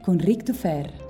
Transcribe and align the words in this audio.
con 0.00 0.18
Ric 0.18 0.42
Dufer. 0.42 1.08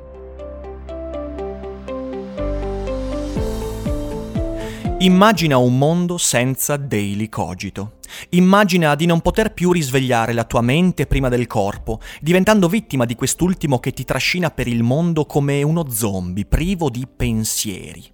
Immagina 4.98 5.56
un 5.56 5.78
mondo 5.78 6.19
senza 6.19 6.77
daily 6.77 7.28
cogito. 7.28 7.92
Immagina 8.30 8.94
di 8.94 9.06
non 9.06 9.20
poter 9.20 9.53
più 9.53 9.72
risvegliare 9.72 10.33
la 10.33 10.44
tua 10.44 10.61
mente 10.61 11.06
prima 11.06 11.28
del 11.28 11.47
corpo, 11.47 12.00
diventando 12.20 12.69
vittima 12.69 13.05
di 13.05 13.14
quest'ultimo 13.14 13.78
che 13.78 13.92
ti 13.92 14.05
trascina 14.05 14.50
per 14.50 14.66
il 14.66 14.83
mondo 14.83 15.25
come 15.27 15.62
uno 15.62 15.89
zombie, 15.91 16.47
privo 16.47 16.91
di 16.91 17.06
pensieri. 17.06 18.05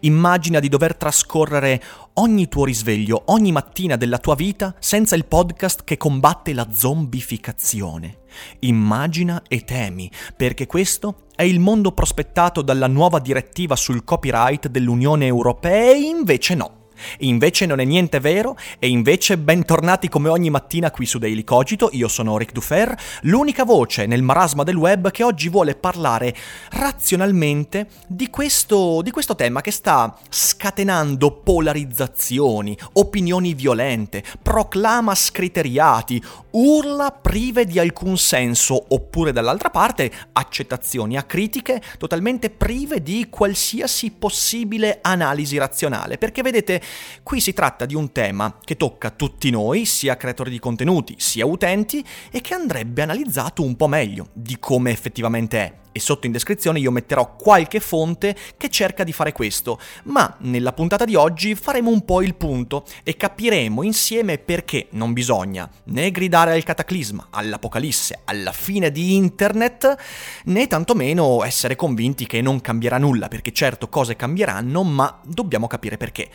Immagina 0.00 0.60
di 0.60 0.68
dover 0.68 0.96
trascorrere 0.96 1.82
ogni 2.14 2.48
tuo 2.48 2.64
risveglio, 2.64 3.24
ogni 3.26 3.52
mattina 3.52 3.96
della 3.96 4.18
tua 4.18 4.34
vita, 4.34 4.74
senza 4.78 5.16
il 5.16 5.26
podcast 5.26 5.84
che 5.84 5.96
combatte 5.96 6.52
la 6.52 6.68
zombificazione. 6.70 8.20
Immagina 8.60 9.42
e 9.48 9.64
temi, 9.64 10.10
perché 10.36 10.66
questo 10.66 11.26
è 11.34 11.42
il 11.42 11.60
mondo 11.60 11.92
prospettato 11.92 12.62
dalla 12.62 12.86
nuova 12.86 13.18
direttiva 13.18 13.76
sul 13.76 14.04
copyright 14.04 14.68
dell'Unione 14.68 15.26
Europea 15.26 15.92
e 15.92 16.00
invece 16.00 16.54
no. 16.54 16.85
Invece 17.18 17.66
non 17.66 17.80
è 17.80 17.84
niente 17.84 18.20
vero 18.20 18.56
e 18.78 18.88
invece 18.88 19.38
bentornati 19.38 20.08
come 20.08 20.28
ogni 20.28 20.50
mattina 20.50 20.90
qui 20.90 21.06
su 21.06 21.18
Daily 21.18 21.44
Cogito, 21.44 21.88
io 21.92 22.08
sono 22.08 22.36
Ric 22.38 22.52
Dufer, 22.52 22.96
l'unica 23.22 23.64
voce 23.64 24.06
nel 24.06 24.22
marasma 24.22 24.62
del 24.62 24.76
web 24.76 25.10
che 25.10 25.22
oggi 25.22 25.48
vuole 25.48 25.74
parlare 25.74 26.34
razionalmente 26.70 27.88
di 28.06 28.28
questo, 28.30 29.02
di 29.02 29.10
questo 29.10 29.34
tema 29.34 29.60
che 29.60 29.70
sta 29.70 30.16
scatenando 30.28 31.30
polarizzazioni, 31.32 32.76
opinioni 32.94 33.54
violente, 33.54 34.22
proclama 34.42 35.14
scriteriati, 35.14 36.22
urla 36.50 37.10
prive 37.10 37.64
di 37.66 37.78
alcun 37.78 38.16
senso 38.16 38.84
oppure 38.88 39.32
dall'altra 39.32 39.70
parte 39.70 40.10
accettazioni 40.32 41.16
acritiche 41.16 41.82
totalmente 41.98 42.50
prive 42.50 43.02
di 43.02 43.26
qualsiasi 43.28 44.10
possibile 44.10 44.98
analisi 45.02 45.58
razionale, 45.58 46.18
perché 46.18 46.42
vedete 46.42 46.80
Qui 47.22 47.40
si 47.40 47.52
tratta 47.52 47.86
di 47.86 47.94
un 47.94 48.12
tema 48.12 48.58
che 48.62 48.76
tocca 48.76 49.10
tutti 49.10 49.50
noi, 49.50 49.84
sia 49.84 50.16
creatori 50.16 50.50
di 50.50 50.58
contenuti, 50.58 51.14
sia 51.18 51.46
utenti, 51.46 52.04
e 52.30 52.40
che 52.40 52.54
andrebbe 52.54 53.02
analizzato 53.02 53.62
un 53.62 53.76
po' 53.76 53.88
meglio 53.88 54.28
di 54.32 54.58
come 54.58 54.90
effettivamente 54.90 55.58
è 55.58 55.84
e 55.96 56.00
sotto 56.00 56.26
in 56.26 56.32
descrizione 56.32 56.78
io 56.78 56.90
metterò 56.90 57.36
qualche 57.36 57.80
fonte 57.80 58.36
che 58.58 58.68
cerca 58.68 59.02
di 59.02 59.14
fare 59.14 59.32
questo, 59.32 59.80
ma 60.04 60.36
nella 60.40 60.74
puntata 60.74 61.06
di 61.06 61.14
oggi 61.14 61.54
faremo 61.54 61.90
un 61.90 62.04
po' 62.04 62.20
il 62.20 62.34
punto 62.34 62.84
e 63.02 63.16
capiremo 63.16 63.82
insieme 63.82 64.36
perché 64.36 64.88
non 64.90 65.14
bisogna 65.14 65.66
né 65.84 66.10
gridare 66.10 66.52
al 66.52 66.64
cataclisma, 66.64 67.28
all'apocalisse, 67.30 68.20
alla 68.24 68.52
fine 68.52 68.92
di 68.92 69.14
internet, 69.14 69.96
né 70.44 70.66
tantomeno 70.66 71.42
essere 71.42 71.76
convinti 71.76 72.26
che 72.26 72.42
non 72.42 72.60
cambierà 72.60 72.98
nulla, 72.98 73.28
perché 73.28 73.52
certo 73.52 73.88
cose 73.88 74.16
cambieranno, 74.16 74.82
ma 74.82 75.18
dobbiamo 75.24 75.66
capire 75.66 75.96
perché. 75.96 76.28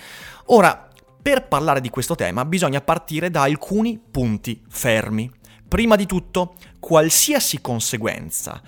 Ora, 0.54 0.90
per 1.22 1.48
parlare 1.48 1.80
di 1.80 1.90
questo 1.90 2.16
tema 2.16 2.44
bisogna 2.44 2.82
partire 2.82 3.30
da 3.30 3.44
alcuni 3.44 3.98
punti 3.98 4.62
fermi. 4.68 5.32
Prima 5.66 5.96
di 5.96 6.06
tutto, 6.06 6.56
qualsiasi 6.78 7.62
conseguenza 7.62 8.62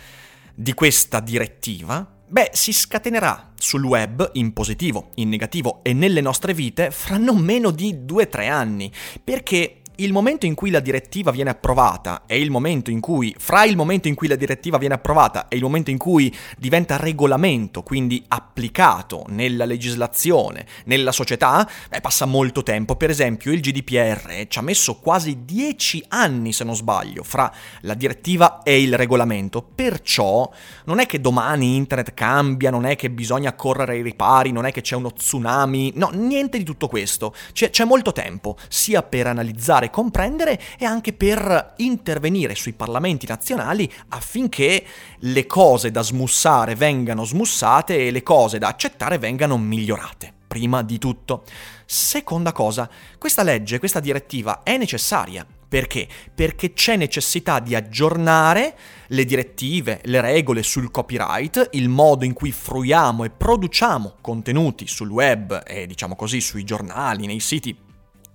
di 0.55 0.73
questa 0.73 1.19
direttiva, 1.19 2.09
beh, 2.25 2.51
si 2.53 2.71
scatenerà 2.71 3.51
sul 3.57 3.83
web 3.83 4.29
in 4.33 4.53
positivo, 4.53 5.09
in 5.15 5.27
negativo 5.27 5.81
e 5.83 5.91
nelle 5.91 6.21
nostre 6.21 6.53
vite 6.53 6.89
fra 6.89 7.17
non 7.17 7.39
meno 7.39 7.69
di 7.69 8.05
2-3 8.05 8.49
anni, 8.49 8.89
perché 9.21 9.81
il 9.97 10.11
momento 10.11 10.45
in 10.45 10.55
cui 10.55 10.69
la 10.69 10.79
direttiva 10.79 11.31
viene 11.31 11.51
approvata 11.51 12.23
e 12.25 12.39
il 12.39 12.49
momento 12.49 12.89
in 12.89 12.99
cui, 12.99 13.35
fra 13.37 13.63
il 13.63 13.75
momento 13.75 14.07
in 14.07 14.15
cui 14.15 14.27
la 14.27 14.35
direttiva 14.35 14.77
viene 14.77 14.95
approvata 14.95 15.47
e 15.47 15.55
il 15.55 15.61
momento 15.61 15.91
in 15.91 15.97
cui 15.97 16.33
diventa 16.57 16.97
regolamento, 16.97 17.83
quindi 17.83 18.23
applicato 18.27 19.25
nella 19.27 19.65
legislazione, 19.65 20.65
nella 20.85 21.11
società, 21.11 21.69
beh, 21.89 22.01
passa 22.01 22.25
molto 22.25 22.63
tempo. 22.63 22.95
Per 22.95 23.09
esempio, 23.09 23.51
il 23.51 23.61
GDPR 23.61 24.47
ci 24.47 24.59
ha 24.59 24.61
messo 24.61 24.95
quasi 24.95 25.39
dieci 25.45 26.03
anni, 26.09 26.53
se 26.53 26.63
non 26.63 26.75
sbaglio, 26.75 27.23
fra 27.23 27.51
la 27.81 27.93
direttiva 27.93 28.63
e 28.63 28.81
il 28.81 28.95
regolamento. 28.97 29.61
Perciò 29.61 30.49
non 30.85 30.99
è 30.99 31.05
che 31.05 31.21
domani 31.21 31.75
internet 31.75 32.13
cambia, 32.13 32.71
non 32.71 32.85
è 32.85 32.95
che 32.95 33.09
bisogna 33.11 33.53
correre 33.53 33.93
ai 33.93 34.01
ripari, 34.01 34.51
non 34.51 34.65
è 34.65 34.71
che 34.71 34.81
c'è 34.81 34.95
uno 34.95 35.13
tsunami, 35.13 35.93
no, 35.95 36.09
niente 36.13 36.57
di 36.57 36.63
tutto 36.63 36.87
questo. 36.87 37.33
C'è, 37.51 37.69
c'è 37.69 37.85
molto 37.85 38.11
tempo, 38.11 38.57
sia 38.67 39.03
per 39.03 39.27
analizzare 39.27 39.82
fare 39.83 39.89
comprendere 39.89 40.59
e 40.77 40.85
anche 40.85 41.13
per 41.13 41.73
intervenire 41.77 42.55
sui 42.55 42.73
parlamenti 42.73 43.27
nazionali 43.27 43.91
affinché 44.09 44.85
le 45.19 45.45
cose 45.45 45.91
da 45.91 46.01
smussare 46.01 46.75
vengano 46.75 47.25
smussate 47.25 48.07
e 48.07 48.11
le 48.11 48.23
cose 48.23 48.57
da 48.57 48.69
accettare 48.69 49.17
vengano 49.17 49.57
migliorate. 49.57 50.31
Prima 50.47 50.83
di 50.83 50.99
tutto. 50.99 51.43
Seconda 51.85 52.51
cosa, 52.51 52.89
questa 53.17 53.43
legge, 53.43 53.79
questa 53.79 53.99
direttiva 53.99 54.61
è 54.63 54.77
necessaria. 54.77 55.45
Perché? 55.67 56.07
Perché 56.35 56.73
c'è 56.73 56.95
necessità 56.95 57.59
di 57.59 57.73
aggiornare 57.73 58.75
le 59.07 59.25
direttive, 59.25 60.01
le 60.03 60.21
regole 60.21 60.61
sul 60.61 60.91
copyright, 60.91 61.69
il 61.71 61.89
modo 61.89 62.25
in 62.25 62.33
cui 62.33 62.51
fruiamo 62.51 63.23
e 63.23 63.31
produciamo 63.31 64.17
contenuti 64.21 64.85
sul 64.85 65.09
web 65.09 65.63
e 65.65 65.87
diciamo 65.87 66.15
così 66.15 66.41
sui 66.41 66.63
giornali, 66.63 67.25
nei 67.25 67.39
siti, 67.39 67.75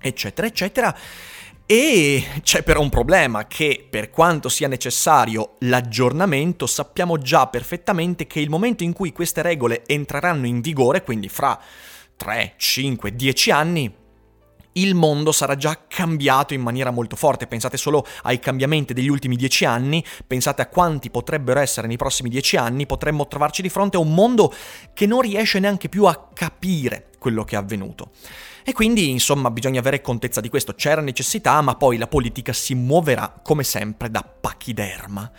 eccetera, 0.00 0.48
eccetera 0.48 0.96
e 1.70 2.24
c'è 2.40 2.62
però 2.62 2.80
un 2.80 2.88
problema 2.88 3.46
che 3.46 3.86
per 3.90 4.08
quanto 4.08 4.48
sia 4.48 4.68
necessario 4.68 5.56
l'aggiornamento 5.58 6.66
sappiamo 6.66 7.18
già 7.18 7.46
perfettamente 7.48 8.26
che 8.26 8.40
il 8.40 8.48
momento 8.48 8.84
in 8.84 8.94
cui 8.94 9.12
queste 9.12 9.42
regole 9.42 9.82
entreranno 9.84 10.46
in 10.46 10.62
vigore, 10.62 11.02
quindi 11.02 11.28
fra 11.28 11.60
3, 12.16 12.54
5, 12.56 13.14
10 13.14 13.50
anni, 13.50 13.94
il 14.82 14.94
mondo 14.94 15.32
sarà 15.32 15.56
già 15.56 15.78
cambiato 15.86 16.54
in 16.54 16.60
maniera 16.60 16.90
molto 16.90 17.16
forte. 17.16 17.46
Pensate 17.46 17.76
solo 17.76 18.06
ai 18.22 18.38
cambiamenti 18.38 18.94
degli 18.94 19.08
ultimi 19.08 19.36
dieci 19.36 19.64
anni, 19.64 20.04
pensate 20.26 20.62
a 20.62 20.66
quanti 20.66 21.10
potrebbero 21.10 21.60
essere 21.60 21.86
nei 21.86 21.96
prossimi 21.96 22.28
dieci 22.28 22.56
anni, 22.56 22.86
potremmo 22.86 23.26
trovarci 23.26 23.62
di 23.62 23.68
fronte 23.68 23.96
a 23.96 24.00
un 24.00 24.14
mondo 24.14 24.52
che 24.92 25.06
non 25.06 25.20
riesce 25.20 25.58
neanche 25.58 25.88
più 25.88 26.04
a 26.04 26.28
capire 26.32 27.10
quello 27.18 27.44
che 27.44 27.56
è 27.56 27.58
avvenuto. 27.58 28.10
E 28.62 28.72
quindi, 28.72 29.10
insomma, 29.10 29.50
bisogna 29.50 29.80
avere 29.80 30.02
contezza 30.02 30.40
di 30.40 30.50
questo. 30.50 30.74
C'era 30.74 31.00
necessità, 31.00 31.60
ma 31.62 31.74
poi 31.74 31.96
la 31.96 32.06
politica 32.06 32.52
si 32.52 32.74
muoverà, 32.74 33.40
come 33.42 33.64
sempre, 33.64 34.10
da 34.10 34.22
pachiderma. 34.22 35.32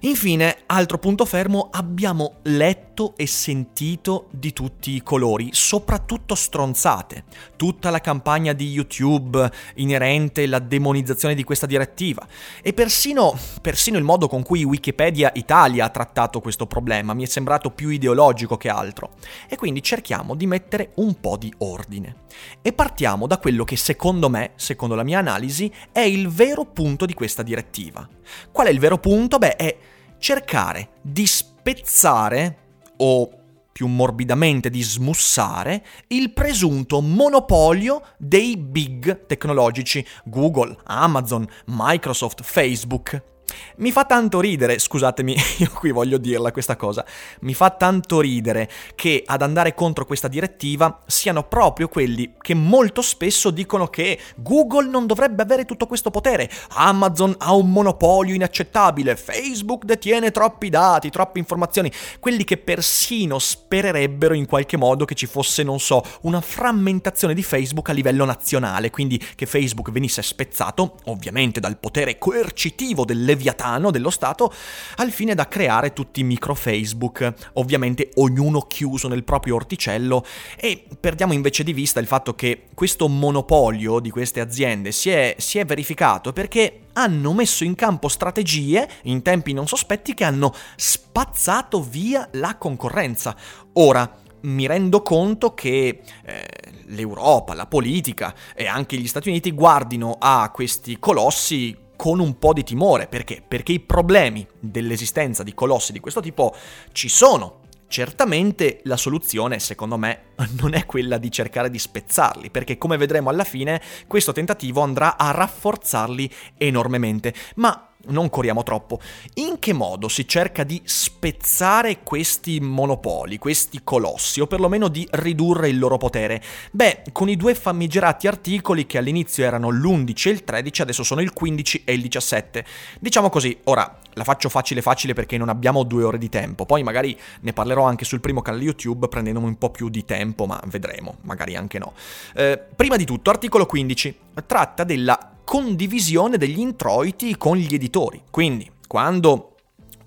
Infine, 0.00 0.58
altro 0.66 0.98
punto 0.98 1.24
fermo, 1.24 1.68
abbiamo 1.72 2.36
letto 2.42 3.14
e 3.16 3.26
sentito 3.26 4.28
di 4.30 4.52
tutti 4.52 4.92
i 4.92 5.02
colori, 5.02 5.50
soprattutto 5.52 6.34
stronzate. 6.34 7.24
Tutta 7.56 7.90
la 7.90 8.00
campagna 8.00 8.52
di 8.52 8.70
YouTube 8.70 9.50
inerente 9.74 10.44
alla 10.44 10.60
demonizzazione 10.60 11.34
di 11.34 11.44
questa 11.44 11.66
direttiva 11.66 12.26
e 12.62 12.72
persino, 12.72 13.36
persino 13.60 13.98
il 13.98 14.04
modo 14.04 14.28
con 14.28 14.42
cui 14.42 14.64
Wikipedia 14.64 15.32
Italia 15.34 15.84
ha 15.84 15.90
trattato 15.90 16.40
questo 16.40 16.66
problema 16.66 17.14
mi 17.14 17.24
è 17.24 17.26
sembrato 17.26 17.70
più 17.70 17.88
ideologico 17.88 18.56
che 18.56 18.68
altro. 18.68 19.10
E 19.48 19.56
quindi 19.56 19.82
cerchiamo 19.82 20.34
di 20.34 20.46
mettere 20.46 20.92
un 20.96 21.18
po' 21.18 21.36
di 21.36 21.52
ordine. 21.58 22.26
E 22.62 22.72
partiamo 22.72 23.26
da 23.26 23.38
quello 23.38 23.64
che 23.64 23.76
secondo 23.76 24.28
me, 24.28 24.52
secondo 24.54 24.94
la 24.94 25.02
mia 25.02 25.18
analisi, 25.18 25.70
è 25.90 26.00
il 26.00 26.28
vero 26.28 26.64
punto 26.64 27.06
di 27.06 27.14
questa 27.14 27.42
direttiva. 27.42 28.08
Qual 28.52 28.66
è 28.66 28.70
il 28.70 28.78
vero 28.78 28.98
punto? 28.98 29.38
Beh, 29.38 29.56
è 29.56 29.76
cercare 30.18 30.90
di 31.00 31.26
spezzare 31.26 32.58
o 32.98 33.30
più 33.72 33.86
morbidamente 33.86 34.70
di 34.70 34.82
smussare 34.82 35.84
il 36.08 36.32
presunto 36.32 37.00
monopolio 37.00 38.02
dei 38.18 38.56
big 38.56 39.26
tecnologici 39.26 40.04
Google, 40.24 40.76
Amazon, 40.86 41.46
Microsoft, 41.66 42.42
Facebook. 42.42 43.37
Mi 43.76 43.92
fa 43.92 44.04
tanto 44.04 44.40
ridere, 44.40 44.78
scusatemi, 44.78 45.36
io 45.58 45.70
qui 45.72 45.90
voglio 45.90 46.18
dirla 46.18 46.52
questa 46.52 46.76
cosa, 46.76 47.04
mi 47.40 47.54
fa 47.54 47.70
tanto 47.70 48.20
ridere 48.20 48.68
che 48.94 49.22
ad 49.24 49.42
andare 49.42 49.74
contro 49.74 50.04
questa 50.04 50.28
direttiva 50.28 51.00
siano 51.06 51.44
proprio 51.44 51.88
quelli 51.88 52.34
che 52.40 52.54
molto 52.54 53.02
spesso 53.02 53.50
dicono 53.50 53.86
che 53.88 54.18
Google 54.36 54.88
non 54.88 55.06
dovrebbe 55.06 55.42
avere 55.42 55.64
tutto 55.64 55.86
questo 55.86 56.10
potere, 56.10 56.50
Amazon 56.70 57.34
ha 57.38 57.54
un 57.54 57.70
monopolio 57.70 58.34
inaccettabile, 58.34 59.16
Facebook 59.16 59.84
detiene 59.84 60.30
troppi 60.30 60.68
dati, 60.68 61.10
troppe 61.10 61.38
informazioni, 61.38 61.90
quelli 62.20 62.44
che 62.44 62.58
persino 62.58 63.38
spererebbero 63.38 64.34
in 64.34 64.46
qualche 64.46 64.76
modo 64.76 65.04
che 65.04 65.14
ci 65.14 65.26
fosse, 65.26 65.62
non 65.62 65.80
so, 65.80 66.02
una 66.22 66.40
frammentazione 66.40 67.34
di 67.34 67.42
Facebook 67.42 67.88
a 67.88 67.92
livello 67.92 68.24
nazionale, 68.24 68.90
quindi 68.90 69.18
che 69.34 69.46
Facebook 69.46 69.90
venisse 69.90 70.22
spezzato, 70.22 70.96
ovviamente 71.04 71.60
dal 71.60 71.78
potere 71.78 72.18
coercitivo 72.18 73.04
delle 73.04 73.36
leviatano 73.38 73.92
dello 73.92 74.10
Stato 74.10 74.52
al 74.96 75.12
fine 75.12 75.34
da 75.34 75.46
creare 75.46 75.92
tutti 75.92 76.20
i 76.20 76.24
micro 76.24 76.54
Facebook, 76.54 77.32
ovviamente 77.54 78.10
ognuno 78.16 78.62
chiuso 78.62 79.06
nel 79.06 79.22
proprio 79.22 79.54
orticello 79.54 80.26
e 80.56 80.84
perdiamo 81.00 81.32
invece 81.32 81.62
di 81.62 81.72
vista 81.72 82.00
il 82.00 82.06
fatto 82.06 82.34
che 82.34 82.66
questo 82.74 83.08
monopolio 83.08 84.00
di 84.00 84.10
queste 84.10 84.40
aziende 84.40 84.90
si 84.90 85.10
è, 85.10 85.36
si 85.38 85.58
è 85.58 85.64
verificato 85.64 86.32
perché 86.32 86.80
hanno 86.94 87.32
messo 87.32 87.62
in 87.62 87.76
campo 87.76 88.08
strategie 88.08 88.88
in 89.04 89.22
tempi 89.22 89.52
non 89.52 89.68
sospetti 89.68 90.14
che 90.14 90.24
hanno 90.24 90.52
spazzato 90.74 91.80
via 91.80 92.28
la 92.32 92.56
concorrenza. 92.56 93.36
Ora, 93.74 94.12
mi 94.40 94.66
rendo 94.66 95.02
conto 95.02 95.54
che 95.54 96.00
eh, 96.24 96.46
l'Europa, 96.86 97.54
la 97.54 97.66
politica 97.66 98.34
e 98.54 98.66
anche 98.66 98.96
gli 98.96 99.06
Stati 99.06 99.28
Uniti 99.28 99.52
guardino 99.52 100.16
a 100.18 100.50
questi 100.52 100.98
colossi 100.98 101.86
con 101.98 102.20
un 102.20 102.38
po' 102.38 102.52
di 102.52 102.62
timore. 102.62 103.08
Perché? 103.08 103.42
Perché 103.46 103.72
i 103.72 103.80
problemi 103.80 104.46
dell'esistenza 104.60 105.42
di 105.42 105.52
colossi 105.52 105.90
di 105.90 105.98
questo 105.98 106.20
tipo 106.20 106.54
ci 106.92 107.08
sono. 107.08 107.62
Certamente 107.88 108.80
la 108.84 108.96
soluzione, 108.96 109.58
secondo 109.58 109.98
me, 109.98 110.34
non 110.60 110.74
è 110.74 110.86
quella 110.86 111.18
di 111.18 111.30
cercare 111.32 111.70
di 111.70 111.78
spezzarli, 111.78 112.50
perché 112.50 112.78
come 112.78 112.96
vedremo 112.96 113.30
alla 113.30 113.44
fine, 113.44 113.82
questo 114.06 114.30
tentativo 114.30 114.80
andrà 114.80 115.18
a 115.18 115.32
rafforzarli 115.32 116.30
enormemente. 116.56 117.34
Ma 117.56 117.87
non 118.06 118.30
corriamo 118.30 118.62
troppo. 118.62 119.00
In 119.34 119.58
che 119.58 119.72
modo 119.72 120.08
si 120.08 120.26
cerca 120.26 120.64
di 120.64 120.80
spezzare 120.84 122.02
questi 122.02 122.60
monopoli, 122.60 123.38
questi 123.38 123.80
colossi, 123.82 124.40
o 124.40 124.46
perlomeno 124.46 124.88
di 124.88 125.06
ridurre 125.12 125.68
il 125.68 125.78
loro 125.78 125.96
potere? 125.96 126.42
Beh, 126.70 127.02
con 127.12 127.28
i 127.28 127.36
due 127.36 127.54
famigerati 127.54 128.26
articoli 128.26 128.86
che 128.86 128.98
all'inizio 128.98 129.44
erano 129.44 129.70
l'11 129.70 130.28
e 130.28 130.30
il 130.30 130.44
13, 130.44 130.82
adesso 130.82 131.02
sono 131.02 131.20
il 131.20 131.32
15 131.32 131.82
e 131.84 131.92
il 131.92 132.02
17. 132.02 132.64
Diciamo 133.00 133.28
così, 133.28 133.58
ora 133.64 133.98
la 134.12 134.24
faccio 134.24 134.48
facile 134.48 134.82
facile 134.82 135.14
perché 135.14 135.36
non 135.36 135.48
abbiamo 135.48 135.84
due 135.84 136.02
ore 136.02 136.18
di 136.18 136.28
tempo, 136.28 136.66
poi 136.66 136.82
magari 136.82 137.18
ne 137.40 137.52
parlerò 137.52 137.84
anche 137.84 138.04
sul 138.04 138.20
primo 138.20 138.42
canale 138.42 138.64
YouTube 138.64 139.08
prendendomi 139.08 139.46
un 139.46 139.58
po' 139.58 139.70
più 139.70 139.88
di 139.88 140.04
tempo, 140.04 140.46
ma 140.46 140.60
vedremo, 140.66 141.18
magari 141.22 141.56
anche 141.56 141.78
no. 141.78 141.92
Eh, 142.34 142.58
prima 142.74 142.96
di 142.96 143.04
tutto, 143.04 143.30
articolo 143.30 143.66
15 143.66 144.18
tratta 144.46 144.84
della 144.84 145.32
condivisione 145.48 146.36
degli 146.36 146.58
introiti 146.58 147.38
con 147.38 147.56
gli 147.56 147.72
editori. 147.74 148.20
Quindi, 148.30 148.70
quando 148.86 149.54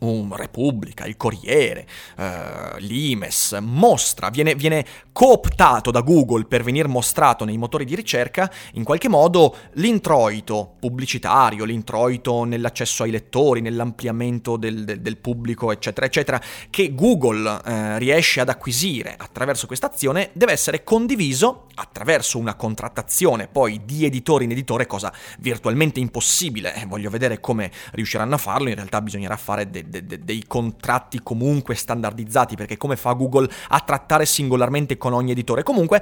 un 0.01 0.36
Repubblica, 0.36 1.06
il 1.06 1.18
Corriere, 1.18 1.88
uh, 2.18 2.77
l'Imes, 2.80 3.57
mostra, 3.62 4.30
viene, 4.30 4.56
viene, 4.56 4.86
cooptato 5.12 5.92
da 5.92 6.01
Google 6.01 6.45
per 6.45 6.63
venire 6.63 6.88
mostrato 6.88 7.45
nei 7.45 7.57
motori 7.57 7.86
di 7.86 7.95
ricerca, 7.95 8.51
in 8.74 8.83
qualche 8.83 9.09
modo 9.09 9.56
l'introito 9.74 10.75
pubblicitario, 10.80 11.65
l'introito 11.65 12.44
nell'accesso 12.44 13.03
ai 13.03 13.12
lettori, 13.12 13.62
nell'ampliamento 13.62 14.57
del, 14.57 14.83
del, 14.86 15.01
del 15.01 15.18
pubblico, 15.18 15.71
eccetera, 15.71 16.06
eccetera, 16.06 16.42
che 16.69 16.94
Google 16.95 17.50
uh, 17.50 17.97
riesce 17.97 18.39
ad 18.39 18.50
acquisire 18.50 19.15
attraverso 19.18 19.68
questa 19.68 19.88
azione, 19.88 20.30
deve 20.33 20.54
essere 20.54 20.83
condiviso 20.83 21.68
attraverso 21.75 22.38
una 22.38 22.56
contrattazione 22.56 23.47
poi 23.47 23.81
di 23.86 24.06
editore 24.06 24.44
in 24.44 24.51
editore, 24.51 24.88
cosa 24.88 25.13
virtualmente 25.39 26.00
impossibile. 26.00 26.74
Eh, 26.75 26.86
voglio 26.86 27.09
vedere 27.09 27.39
come 27.39 27.71
riusciranno 27.92 28.36
a 28.36 28.38
farlo, 28.38 28.69
in 28.69 28.75
realtà 28.75 29.01
bisognerà 29.01 29.36
fare 29.38 29.69
de- 29.69 29.89
de- 29.91 30.05
de- 30.05 30.19
dei 30.23 30.43
contratti 30.47 31.19
comunque 31.21 31.75
standardizzati, 31.75 32.55
perché 32.55 32.77
come 32.77 32.95
fa 32.95 33.11
Google 33.11 33.47
a 33.67 33.79
trattare 33.81 34.25
singolarmente 34.25 34.97
con 34.97 35.13
ogni 35.13 35.31
editore? 35.31 35.61
Comunque, 35.61 36.01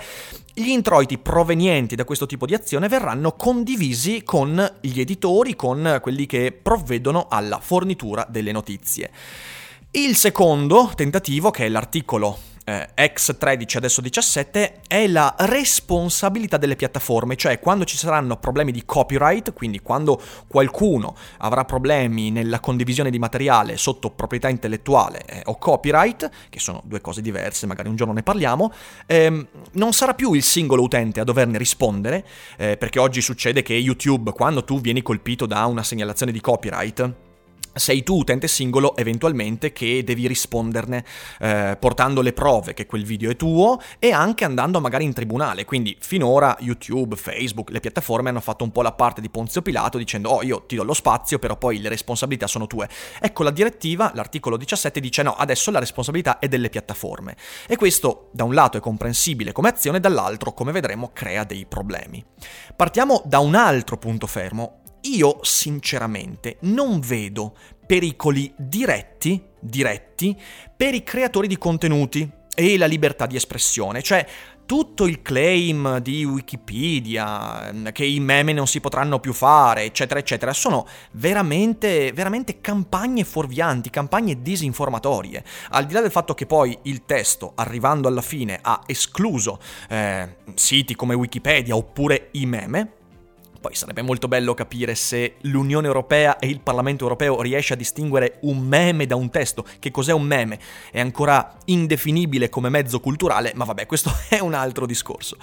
gli 0.54 0.70
introiti 0.70 1.18
provenienti 1.18 1.96
da 1.96 2.06
questo 2.06 2.26
tipo 2.26 2.46
di 2.46 2.54
azione 2.54 2.88
verranno 2.88 3.34
condivisi 3.34 4.24
con 4.24 4.78
gli 4.80 5.02
editori, 5.02 5.56
con 5.56 6.00
quelli 6.02 6.26
che 6.26 6.52
provvedono 6.52 7.28
alla 7.30 7.60
fornitura 7.60 8.26
delle 8.30 8.54
notizie. 8.54 9.12
Il 9.92 10.16
secondo 10.16 10.92
tentativo, 10.96 11.50
che 11.52 11.66
è 11.66 11.70
l'articolo 11.70 12.38
eh, 12.70 12.90
ex 12.94 13.36
13 13.38 13.78
adesso 13.78 14.02
17 14.02 14.82
è 14.88 15.08
la 15.08 15.34
responsabilità 15.40 16.58
delle 16.58 16.76
piattaforme, 16.76 17.36
cioè 17.36 17.60
quando 17.60 17.84
ci 17.84 17.98
saranno 17.98 18.38
problemi 18.38 18.72
di 18.72 18.84
copyright, 18.86 19.54
quindi 19.54 19.80
quando 19.80 20.22
qualcuno 20.48 21.16
avrà 21.40 21.66
problemi 21.66 22.30
nella 22.30 22.60
condivisione 22.60 23.10
di 23.10 23.18
materiale 23.18 23.78
sotto 23.78 24.12
proprietà 24.12 24.50
intellettuale 24.50 25.26
eh, 25.26 25.42
o 25.46 25.58
copyright, 25.58 26.30
che 26.50 26.60
sono 26.60 26.82
due 26.86 27.02
cose 27.02 27.22
diverse, 27.22 27.66
magari 27.66 27.90
un 27.90 27.96
giorno 27.96 28.14
ne 28.14 28.24
parliamo, 28.24 28.72
ehm, 29.08 29.48
non 29.74 29.94
sarà 29.94 30.14
più 30.14 30.34
il 30.34 30.44
singolo 30.44 30.84
utente 30.84 31.20
a 31.20 31.24
doverne 31.24 31.58
rispondere, 31.58 32.26
eh, 32.58 32.78
perché 32.78 33.00
oggi 33.00 33.22
succede 33.22 33.64
che 33.64 33.74
YouTube, 33.74 34.32
quando 34.32 34.64
tu 34.64 34.80
vieni 34.80 35.02
colpito 35.02 35.46
da 35.46 35.66
una 35.66 35.84
segnalazione 35.84 36.32
di 36.32 36.40
copyright, 36.40 37.28
sei 37.74 38.04
tu, 38.04 38.18
utente 38.18 38.48
singolo, 38.48 38.96
eventualmente 38.96 39.72
che 39.72 40.04
devi 40.04 40.28
risponderne 40.28 41.04
eh, 41.40 41.78
portando 41.80 42.22
le 42.22 42.34
prove 42.34 42.74
che 42.74 42.86
quel 42.86 43.04
video 43.04 43.30
è 43.30 43.36
tuo 43.36 43.80
e 44.00 44.12
anche 44.12 44.46
andando 44.46 44.80
magari 44.80 45.04
in 45.04 45.14
tribunale. 45.14 45.66
Quindi 45.66 45.96
finora 46.00 46.56
YouTube, 46.60 47.16
Facebook, 47.16 47.70
le 47.70 47.80
piattaforme 47.80 48.30
hanno 48.30 48.42
fatto 48.42 48.64
un 48.64 48.72
po' 48.72 48.82
la 48.82 48.92
parte 48.92 49.22
di 49.22 49.30
Ponzio 49.30 49.62
Pilato 49.62 49.98
dicendo 49.98 50.30
oh 50.30 50.44
io 50.44 50.66
ti 50.66 50.76
do 50.76 50.84
lo 50.84 50.94
spazio 50.94 51.40
però 51.40 51.58
poi 51.58 51.80
le 51.80 51.90
responsabilità 51.90 52.48
sono 52.48 52.68
tue. 52.68 52.90
Ecco 53.20 53.44
la 53.44 53.52
direttiva, 53.52 54.12
l'articolo 54.14 54.58
17 54.58 55.00
dice 55.00 55.24
no, 55.24 55.36
adesso 55.36 55.72
la 55.72 55.80
responsabilità 55.80 56.40
è 56.40 56.48
delle 56.48 56.70
piattaforme. 56.70 57.36
E 57.68 57.76
questo 57.76 58.30
da 58.32 58.44
un 58.44 58.54
lato 58.54 58.78
è 58.78 58.82
comprensibile 58.82 59.52
come 59.52 59.70
azione, 59.70 60.00
dall'altro 60.00 60.54
come 60.54 60.72
vedremo 60.72 61.12
crea 61.14 61.44
dei 61.44 61.66
problemi. 61.66 62.24
Partiamo 62.76 63.22
da 63.26 63.40
un 63.40 63.56
altro 63.56 63.98
punto 63.98 64.28
fermo, 64.28 64.79
io 65.02 65.40
sinceramente 65.42 66.58
non 66.62 67.00
vedo 67.00 67.56
pericoli 67.86 68.54
diretti, 68.58 69.42
diretti 69.60 70.38
per 70.76 70.94
i 70.94 71.04
creatori 71.04 71.48
di 71.48 71.58
contenuti 71.58 72.30
e 72.54 72.78
la 72.78 72.86
libertà 72.86 73.26
di 73.26 73.36
espressione, 73.36 74.02
cioè 74.02 74.26
tutto 74.70 75.08
il 75.08 75.24
claim 75.24 75.98
di 75.98 76.24
Wikipedia, 76.24 77.74
che 77.92 78.06
i 78.06 78.20
meme 78.20 78.54
non 78.54 78.68
si 78.68 78.80
potranno 78.80 79.20
più 79.20 79.34
fare, 79.34 79.82
eccetera, 79.82 80.20
eccetera, 80.20 80.54
sono 80.54 80.86
veramente, 81.14 82.12
veramente 82.14 82.62
campagne 82.62 83.24
fuorvianti, 83.24 83.90
campagne 83.90 84.44
disinformatorie. 84.44 85.44
Al 85.70 85.88
di 85.88 85.94
là 85.94 86.02
del 86.02 86.12
fatto 86.12 86.36
che 86.36 86.46
poi 86.46 86.78
il 86.84 87.04
testo, 87.06 87.54
arrivando 87.56 88.08
alla 88.08 88.22
fine, 88.22 88.60
ha 88.62 88.84
escluso 88.86 89.60
eh, 89.90 90.36
siti 90.54 90.94
come 90.94 91.16
Wikipedia 91.16 91.76
oppure 91.76 92.28
i 92.34 92.46
meme, 92.46 92.98
poi 93.60 93.76
sarebbe 93.76 94.02
molto 94.02 94.28
bello 94.28 94.54
capire 94.54 94.96
se 94.96 95.36
l'Unione 95.42 95.88
Europea 95.88 96.40
e 96.40 96.48
il 96.48 96.62
Parlamento 96.62 97.04
Europeo 97.04 97.42
riesce 97.42 97.74
a 97.74 97.78
distinguere 97.78 98.38
un 98.42 98.60
meme 98.60 99.06
da 99.06 99.16
un 99.16 99.30
testo. 99.30 99.66
Che 99.80 99.92
cos'è 99.92 100.14
un 100.14 100.24
meme? 100.24 100.60
È 100.92 101.00
ancora 101.00 101.58
indefinibile 101.66 102.50
come 102.50 102.70
mezzo 102.70 103.00
culturale, 103.00 103.52
ma 103.56 103.66
vabbè, 103.66 103.86
questo 103.86 104.12
è 104.30 104.40
un 104.40 104.54
altro 104.54 104.86
discorso. 104.86 105.38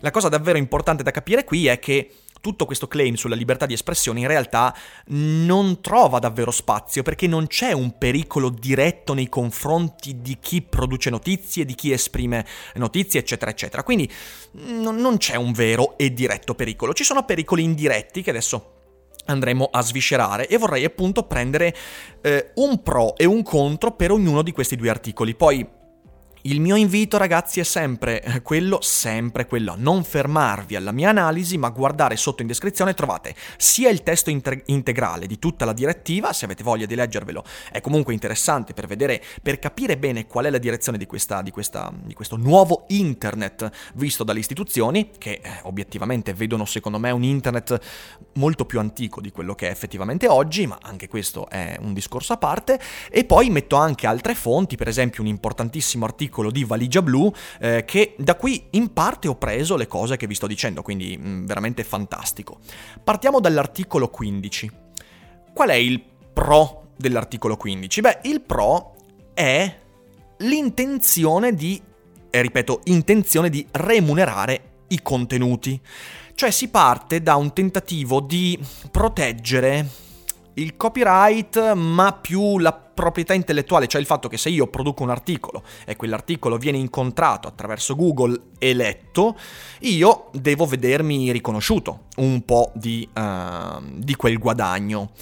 La 0.00 0.10
cosa 0.10 0.28
davvero 0.28 0.58
importante 0.58 1.02
da 1.02 1.10
capire 1.10 1.44
qui 1.44 1.66
è 1.66 1.78
che 1.78 2.10
tutto 2.40 2.64
questo 2.64 2.88
claim 2.88 3.14
sulla 3.14 3.34
libertà 3.34 3.66
di 3.66 3.74
espressione 3.74 4.20
in 4.20 4.26
realtà 4.26 4.74
non 5.06 5.80
trova 5.80 6.18
davvero 6.18 6.50
spazio 6.50 7.02
perché 7.02 7.26
non 7.26 7.46
c'è 7.46 7.72
un 7.72 7.98
pericolo 7.98 8.48
diretto 8.48 9.14
nei 9.14 9.28
confronti 9.28 10.20
di 10.20 10.38
chi 10.40 10.62
produce 10.62 11.10
notizie, 11.10 11.64
di 11.64 11.74
chi 11.74 11.92
esprime 11.92 12.46
notizie, 12.74 13.20
eccetera, 13.20 13.50
eccetera. 13.50 13.82
Quindi 13.82 14.10
non 14.52 15.16
c'è 15.18 15.36
un 15.36 15.52
vero 15.52 15.96
e 15.96 16.12
diretto 16.12 16.54
pericolo, 16.54 16.92
ci 16.92 17.04
sono 17.04 17.24
pericoli 17.24 17.62
indiretti 17.62 18.22
che 18.22 18.30
adesso 18.30 18.78
andremo 19.26 19.68
a 19.70 19.82
sviscerare 19.82 20.48
e 20.48 20.56
vorrei 20.56 20.84
appunto 20.84 21.24
prendere 21.24 21.74
eh, 22.20 22.52
un 22.54 22.82
pro 22.82 23.16
e 23.16 23.24
un 23.24 23.42
contro 23.42 23.92
per 23.92 24.10
ognuno 24.10 24.42
di 24.42 24.52
questi 24.52 24.76
due 24.76 24.90
articoli. 24.90 25.34
Poi 25.34 25.78
il 26.42 26.60
mio 26.60 26.76
invito 26.76 27.18
ragazzi 27.18 27.60
è 27.60 27.64
sempre 27.64 28.22
eh, 28.22 28.40
quello, 28.40 28.80
sempre 28.80 29.46
quello, 29.46 29.72
a 29.72 29.76
non 29.76 30.04
fermarvi 30.04 30.74
alla 30.74 30.92
mia 30.92 31.10
analisi, 31.10 31.58
ma 31.58 31.68
guardare 31.68 32.16
sotto 32.16 32.40
in 32.40 32.48
descrizione 32.48 32.94
trovate 32.94 33.34
sia 33.58 33.90
il 33.90 34.02
testo 34.02 34.30
inter- 34.30 34.62
integrale 34.66 35.26
di 35.26 35.38
tutta 35.38 35.66
la 35.66 35.74
direttiva, 35.74 36.32
se 36.32 36.46
avete 36.46 36.62
voglia 36.62 36.86
di 36.86 36.94
leggervelo, 36.94 37.44
è 37.70 37.82
comunque 37.82 38.14
interessante 38.14 38.72
per 38.72 38.86
vedere, 38.86 39.22
per 39.42 39.58
capire 39.58 39.98
bene 39.98 40.26
qual 40.26 40.46
è 40.46 40.50
la 40.50 40.56
direzione 40.56 40.96
di, 40.96 41.04
questa, 41.04 41.42
di, 41.42 41.50
questa, 41.50 41.92
di 41.94 42.14
questo 42.14 42.36
nuovo 42.36 42.84
internet 42.88 43.70
visto 43.94 44.24
dalle 44.24 44.38
istituzioni, 44.38 45.10
che 45.18 45.40
eh, 45.42 45.50
obiettivamente 45.64 46.32
vedono 46.32 46.64
secondo 46.64 46.98
me 46.98 47.10
un 47.10 47.22
internet 47.22 47.78
molto 48.34 48.64
più 48.64 48.78
antico 48.78 49.20
di 49.20 49.30
quello 49.30 49.54
che 49.54 49.68
è 49.68 49.70
effettivamente 49.70 50.26
oggi, 50.26 50.66
ma 50.66 50.78
anche 50.80 51.06
questo 51.06 51.50
è 51.50 51.76
un 51.80 51.92
discorso 51.92 52.32
a 52.32 52.38
parte, 52.38 52.80
e 53.10 53.24
poi 53.24 53.50
metto 53.50 53.76
anche 53.76 54.06
altre 54.06 54.34
fonti, 54.34 54.76
per 54.76 54.88
esempio 54.88 55.22
un 55.22 55.28
importantissimo 55.28 56.06
articolo 56.06 56.28
articolo 56.30 56.50
di 56.50 56.64
Valigia 56.64 57.02
Blu 57.02 57.30
eh, 57.58 57.84
che 57.84 58.14
da 58.16 58.36
qui 58.36 58.68
in 58.70 58.92
parte 58.92 59.26
ho 59.26 59.34
preso 59.34 59.76
le 59.76 59.88
cose 59.88 60.16
che 60.16 60.26
vi 60.26 60.34
sto 60.34 60.46
dicendo, 60.46 60.82
quindi 60.82 61.18
mh, 61.18 61.28
mm, 61.28 61.46
veramente 61.46 61.82
fantastico. 61.84 62.58
Partiamo 63.02 63.40
dall'articolo 63.40 64.08
15. 64.08 64.70
Qual 65.52 65.68
è 65.68 65.74
il 65.74 66.02
pro 66.32 66.92
dell'articolo 66.96 67.56
15? 67.56 68.00
Beh, 68.00 68.18
il 68.22 68.40
pro 68.40 68.94
è 69.34 69.76
l'intenzione 70.38 71.52
di, 71.52 71.80
e 72.30 72.42
ripeto, 72.42 72.80
intenzione 72.84 73.50
di 73.50 73.66
remunerare 73.72 74.84
i 74.88 75.02
contenuti. 75.02 75.78
Cioè 76.34 76.50
si 76.50 76.68
parte 76.68 77.22
da 77.22 77.34
un 77.34 77.52
tentativo 77.52 78.20
di 78.20 78.58
proteggere 78.90 80.08
il 80.54 80.76
copyright, 80.76 81.72
ma 81.74 82.12
più 82.12 82.58
la 82.58 82.72
proprietà 82.72 83.32
intellettuale, 83.32 83.86
cioè 83.86 84.00
il 84.00 84.06
fatto 84.06 84.28
che 84.28 84.36
se 84.36 84.50
io 84.50 84.66
produco 84.66 85.02
un 85.02 85.10
articolo 85.10 85.62
e 85.86 85.96
quell'articolo 85.96 86.58
viene 86.58 86.78
incontrato 86.78 87.48
attraverso 87.48 87.94
Google 87.94 88.38
e 88.58 88.74
letto, 88.74 89.38
io 89.80 90.28
devo 90.32 90.66
vedermi 90.66 91.32
riconosciuto 91.32 92.06
un 92.16 92.44
po' 92.44 92.72
di, 92.74 93.08
uh, 93.14 93.82
di 93.94 94.14
quel 94.16 94.38
guadagno. 94.38 95.12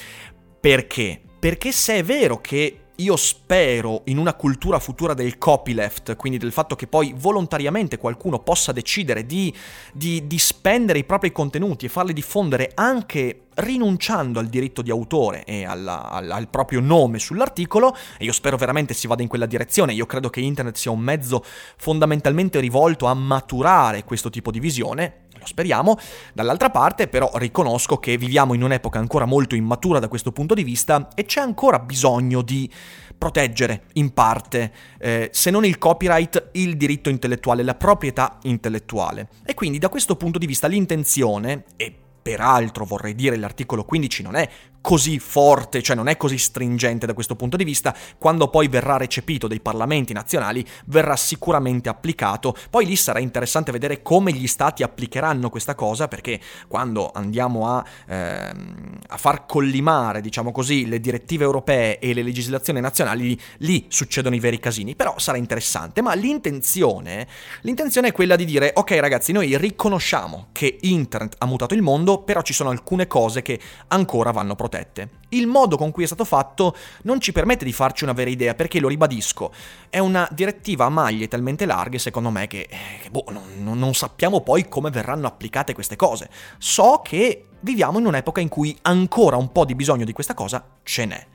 Perché? 0.60 1.20
Perché 1.38 1.70
se 1.70 1.96
è 1.96 2.04
vero 2.04 2.40
che 2.40 2.80
io 2.96 3.16
spero 3.16 4.02
in 4.06 4.18
una 4.18 4.34
cultura 4.34 4.80
futura 4.80 5.14
del 5.14 5.38
copyleft, 5.38 6.16
quindi 6.16 6.38
del 6.38 6.50
fatto 6.50 6.74
che 6.74 6.88
poi 6.88 7.14
volontariamente 7.16 7.96
qualcuno 7.96 8.40
possa 8.40 8.72
decidere 8.72 9.24
di, 9.24 9.54
di, 9.92 10.26
di 10.26 10.38
spendere 10.38 10.98
i 10.98 11.04
propri 11.04 11.30
contenuti 11.30 11.86
e 11.86 11.90
farli 11.90 12.12
diffondere 12.12 12.72
anche 12.74 13.42
rinunciando 13.58 14.38
al 14.38 14.46
diritto 14.46 14.82
di 14.82 14.90
autore 14.90 15.44
e 15.44 15.64
alla, 15.64 16.10
al, 16.10 16.30
al, 16.30 16.48
proprio 16.48 16.80
nome 16.80 17.18
sull'articolo, 17.18 17.96
e 18.18 18.24
io 18.24 18.32
spero 18.32 18.56
veramente 18.56 18.94
si 18.94 19.06
vada 19.06 19.22
in 19.22 19.28
quella 19.28 19.46
direzione, 19.46 19.92
io 19.92 20.06
credo 20.06 20.30
che 20.30 20.40
internet 20.40 20.76
sia 20.76 20.90
un 20.90 21.00
mezzo 21.00 21.44
fondamentalmente 21.76 22.60
rivolto 22.60 23.06
a 23.06 23.14
maturare 23.14 24.04
questo 24.04 24.30
tipo 24.30 24.50
di 24.50 24.60
visione, 24.60 25.26
lo 25.38 25.46
speriamo, 25.46 25.96
dall'altra 26.32 26.70
parte 26.70 27.08
però 27.08 27.30
riconosco 27.34 27.98
che 27.98 28.16
viviamo 28.16 28.54
in 28.54 28.62
un'epoca 28.62 28.98
ancora 28.98 29.24
molto 29.24 29.54
immatura 29.54 29.98
da 29.98 30.08
questo 30.08 30.32
punto 30.32 30.54
di 30.54 30.64
vista 30.64 31.08
e 31.14 31.24
c'è 31.24 31.40
ancora 31.40 31.78
bisogno 31.78 32.42
di 32.42 32.70
proteggere 33.16 33.82
in 33.94 34.12
parte, 34.12 34.72
eh, 34.98 35.28
se 35.32 35.50
non 35.50 35.64
il 35.64 35.78
copyright, 35.78 36.50
il 36.52 36.76
diritto 36.76 37.08
intellettuale, 37.08 37.64
la 37.64 37.74
proprietà 37.74 38.38
intellettuale. 38.42 39.28
E 39.44 39.54
quindi 39.54 39.78
da 39.78 39.88
questo 39.88 40.14
punto 40.14 40.38
di 40.38 40.46
vista 40.46 40.68
l'intenzione, 40.68 41.64
e 41.76 41.94
peraltro 42.28 42.84
vorrei 42.84 43.14
dire 43.14 43.36
l'articolo 43.36 43.84
15 43.84 44.22
non 44.22 44.34
è 44.34 44.46
così 44.80 45.18
forte, 45.18 45.82
cioè 45.82 45.96
non 45.96 46.08
è 46.08 46.16
così 46.16 46.38
stringente 46.38 47.06
da 47.06 47.14
questo 47.14 47.36
punto 47.36 47.56
di 47.56 47.64
vista, 47.64 47.94
quando 48.16 48.48
poi 48.48 48.68
verrà 48.68 48.96
recepito 48.96 49.46
dai 49.46 49.60
parlamenti 49.60 50.12
nazionali 50.12 50.64
verrà 50.86 51.16
sicuramente 51.16 51.88
applicato. 51.88 52.56
Poi 52.70 52.86
lì 52.86 52.96
sarà 52.96 53.18
interessante 53.18 53.72
vedere 53.72 54.02
come 54.02 54.32
gli 54.32 54.46
stati 54.46 54.82
applicheranno 54.82 55.50
questa 55.50 55.74
cosa, 55.74 56.08
perché 56.08 56.40
quando 56.68 57.10
andiamo 57.12 57.68
a, 57.68 57.84
ehm, 58.06 58.98
a 59.08 59.16
far 59.16 59.46
collimare, 59.46 60.20
diciamo 60.20 60.52
così, 60.52 60.86
le 60.86 61.00
direttive 61.00 61.44
europee 61.44 61.98
e 61.98 62.14
le 62.14 62.22
legislazioni 62.22 62.80
nazionali, 62.80 63.38
lì 63.58 63.86
succedono 63.88 64.34
i 64.34 64.40
veri 64.40 64.58
casini. 64.58 64.94
Però 64.94 65.18
sarà 65.18 65.38
interessante, 65.38 66.02
ma 66.02 66.14
l'intenzione, 66.14 67.26
l'intenzione 67.62 68.08
è 68.08 68.12
quella 68.12 68.36
di 68.36 68.44
dire, 68.44 68.72
ok 68.74 68.90
ragazzi, 68.92 69.32
noi 69.32 69.56
riconosciamo 69.58 70.48
che 70.52 70.78
internet 70.80 71.34
ha 71.38 71.46
mutato 71.46 71.74
il 71.74 71.82
mondo, 71.82 72.22
però 72.22 72.42
ci 72.42 72.52
sono 72.52 72.70
alcune 72.70 73.06
cose 73.06 73.42
che 73.42 73.60
ancora 73.88 74.30
vanno 74.30 74.54
protette 74.54 74.67
protette. 74.68 75.08
Il 75.30 75.46
modo 75.46 75.76
con 75.76 75.90
cui 75.90 76.04
è 76.04 76.06
stato 76.06 76.24
fatto 76.24 76.76
non 77.02 77.20
ci 77.20 77.32
permette 77.32 77.64
di 77.64 77.72
farci 77.72 78.04
una 78.04 78.12
vera 78.12 78.30
idea, 78.30 78.54
perché 78.54 78.78
lo 78.78 78.88
ribadisco, 78.88 79.52
è 79.88 79.98
una 79.98 80.28
direttiva 80.30 80.84
a 80.84 80.90
maglie 80.90 81.28
talmente 81.28 81.66
larghe, 81.66 81.98
secondo 81.98 82.30
me, 82.30 82.46
che, 82.46 82.68
eh, 82.70 83.10
boh, 83.10 83.24
non, 83.30 83.78
non 83.78 83.94
sappiamo 83.94 84.42
poi 84.42 84.68
come 84.68 84.90
verranno 84.90 85.26
applicate 85.26 85.72
queste 85.72 85.96
cose. 85.96 86.28
So 86.58 87.00
che 87.02 87.46
viviamo 87.60 87.98
in 87.98 88.06
un'epoca 88.06 88.40
in 88.40 88.48
cui 88.48 88.76
ancora 88.82 89.36
un 89.36 89.50
po' 89.50 89.64
di 89.64 89.74
bisogno 89.74 90.04
di 90.04 90.12
questa 90.12 90.34
cosa 90.34 90.64
ce 90.82 91.04
n'è. 91.06 91.26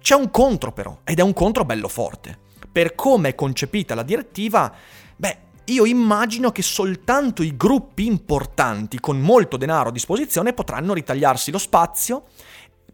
C'è 0.00 0.14
un 0.14 0.30
contro 0.30 0.72
però, 0.72 0.98
ed 1.04 1.18
è 1.18 1.22
un 1.22 1.32
contro 1.32 1.64
bello 1.64 1.88
forte. 1.88 2.38
Per 2.70 2.94
come 2.94 3.30
è 3.30 3.34
concepita 3.34 3.94
la 3.94 4.02
direttiva, 4.02 4.72
beh, 5.16 5.46
io 5.66 5.84
immagino 5.84 6.50
che 6.50 6.62
soltanto 6.62 7.42
i 7.42 7.56
gruppi 7.56 8.06
importanti 8.06 9.00
con 9.00 9.20
molto 9.20 9.56
denaro 9.56 9.90
a 9.90 9.92
disposizione 9.92 10.54
potranno 10.54 10.94
ritagliarsi 10.94 11.50
lo 11.50 11.58
spazio 11.58 12.24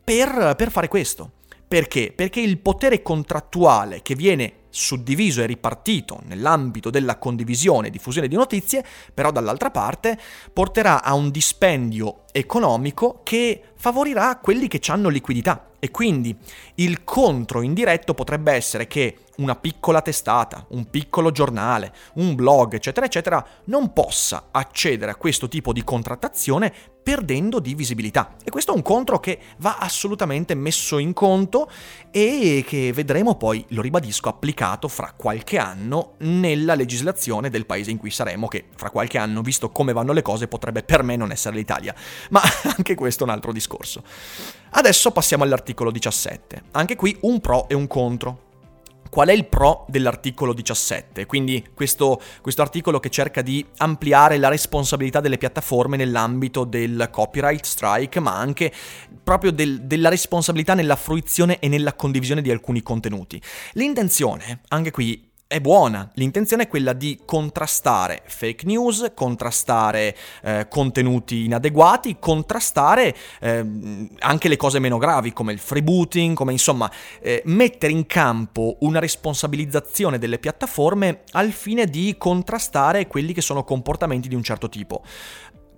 per, 0.04 0.54
per 0.56 0.70
fare 0.70 0.88
questo. 0.88 1.32
Perché? 1.66 2.12
Perché 2.14 2.40
il 2.40 2.58
potere 2.58 3.02
contrattuale 3.02 4.02
che 4.02 4.14
viene 4.14 4.62
suddiviso 4.75 5.40
e 5.40 5.46
ripartito 5.46 6.20
nell'ambito 6.25 6.90
della 6.90 7.16
condivisione 7.16 7.88
e 7.88 7.90
diffusione 7.90 8.28
di 8.28 8.34
notizie, 8.34 8.84
però 9.14 9.30
dall'altra 9.30 9.70
parte 9.70 10.18
porterà 10.52 11.02
a 11.02 11.14
un 11.14 11.30
dispendio 11.30 12.25
economico 12.32 13.20
che 13.23 13.62
favorirà 13.76 14.38
quelli 14.42 14.68
che 14.68 14.80
hanno 14.90 15.08
liquidità. 15.08 15.70
E 15.78 15.90
quindi 15.90 16.37
il 16.76 17.04
contro 17.04 17.62
indiretto 17.62 18.14
potrebbe 18.14 18.52
essere 18.52 18.87
che 18.87 19.18
una 19.37 19.54
piccola 19.54 20.00
testata, 20.00 20.64
un 20.70 20.88
piccolo 20.90 21.30
giornale, 21.30 21.92
un 22.14 22.34
blog, 22.34 22.75
eccetera, 22.75 23.06
eccetera, 23.06 23.46
non 23.64 23.92
possa 23.92 24.49
accedere 24.50 25.11
a 25.11 25.16
questo 25.16 25.49
tipo 25.49 25.73
di 25.73 25.84
contrattazione 25.84 26.73
perdendo 27.04 27.61
di 27.61 27.75
visibilità. 27.75 28.34
E 28.42 28.50
questo 28.50 28.73
è 28.73 28.75
un 28.75 28.82
contro 28.82 29.20
che 29.20 29.38
va 29.58 29.76
assolutamente 29.78 30.54
messo 30.54 30.99
in 30.99 31.12
conto 31.12 31.70
e 32.11 32.64
che 32.66 32.92
vedremo 32.94 33.37
poi, 33.37 33.64
lo 33.68 33.82
ribadisco, 33.82 34.30
applicato 34.30 34.88
fra 34.88 35.12
qualche 35.14 35.58
anno 35.58 36.14
nella 36.20 36.75
legislazione 36.75 37.50
del 37.50 37.66
paese 37.66 37.90
in 37.90 37.99
cui 37.99 38.11
saremo, 38.11 38.49
che 38.49 38.64
fra 38.75 38.88
qualche 38.88 39.18
anno, 39.18 39.42
visto 39.42 39.70
come 39.70 39.92
vanno 39.92 40.12
le 40.12 40.23
cose, 40.23 40.49
potrebbe 40.49 40.82
per 40.82 41.02
me 41.02 41.16
non 41.16 41.30
essere 41.30 41.54
l'Italia. 41.54 41.94
Ma 42.30 42.40
anche 42.76 42.94
questo 42.94 43.25
è 43.25 43.26
un 43.26 43.32
altro 43.32 43.52
discorso. 43.52 44.02
Adesso 44.70 45.11
passiamo 45.12 45.44
all'articolo 45.44 45.90
17. 45.90 46.62
Anche 46.73 46.96
qui 46.96 47.16
un 47.20 47.40
pro 47.40 47.68
e 47.68 47.75
un 47.75 47.87
contro 47.87 48.44
qual 49.14 49.28
è 49.28 49.33
il 49.33 49.47
pro 49.47 49.85
dell'articolo 49.87 50.52
17? 50.52 51.25
Quindi 51.26 51.64
questo, 51.73 52.21
questo, 52.40 52.62
articolo 52.62 52.99
che 52.99 53.11
cerca 53.11 53.42
di 53.42 53.64
ampliare 53.76 54.38
la 54.38 54.49
responsabilità 54.49 55.21
delle 55.21 55.38
piattaforme 55.38 55.97
nell'ambito 55.97 56.64
del 56.64 57.11
copyright 57.12 57.64
strike, 57.64 58.18
ma 58.18 58.37
anche 58.37 58.73
proprio 59.23 59.52
del, 59.52 59.83
della 59.83 60.09
responsabilità 60.09 60.75
nella 60.75 60.97
fruizione 60.97 61.61
e 61.61 61.68
nella 61.68 61.92
condivisione 61.92 62.42
di 62.42 62.50
alcuni 62.50 62.83
contenuti. 62.83 63.40
L'intenzione, 63.75 64.62
anche 64.66 64.90
qui, 64.90 65.30
è 65.47 65.61
buona. 65.61 66.11
L'intenzione 66.15 66.65
è 66.65 66.69
quella 66.69 66.93
di 66.93 67.21
contrastare 67.25 68.23
fake 68.25 68.65
news, 68.67 69.13
contrastare 69.15 70.17
eh, 70.43 70.67
contenuti 70.69 71.45
inadeguati, 71.45 72.17
contrastare 72.19 73.15
eh, 73.41 74.09
anche 74.21 74.49
le 74.49 74.57
cose 74.57 74.79
meno 74.79 74.99
gravi 74.99 75.33
come 75.33 75.53
il 75.53 75.59
freebooting, 75.59 76.35
come 76.35 76.53
insomma 76.53 76.91
eh, 77.21 77.43
mettere 77.45 77.93
in 77.93 78.07
campo 78.07 78.77
una 78.81 78.99
responsabilizzazione 78.99 80.19
delle 80.19 80.39
piattaforme 80.39 81.23
al 81.33 81.53
fine 81.53 81.87
di 81.87 82.17
contrastare 82.19 83.07
quelli 83.07 83.33
che 83.33 83.43
sono 83.43 83.65
comportamenti 83.65 84.29
di 84.29 84.35
un 84.35 84.43
certo 84.43 84.69
tipo. 84.69 85.03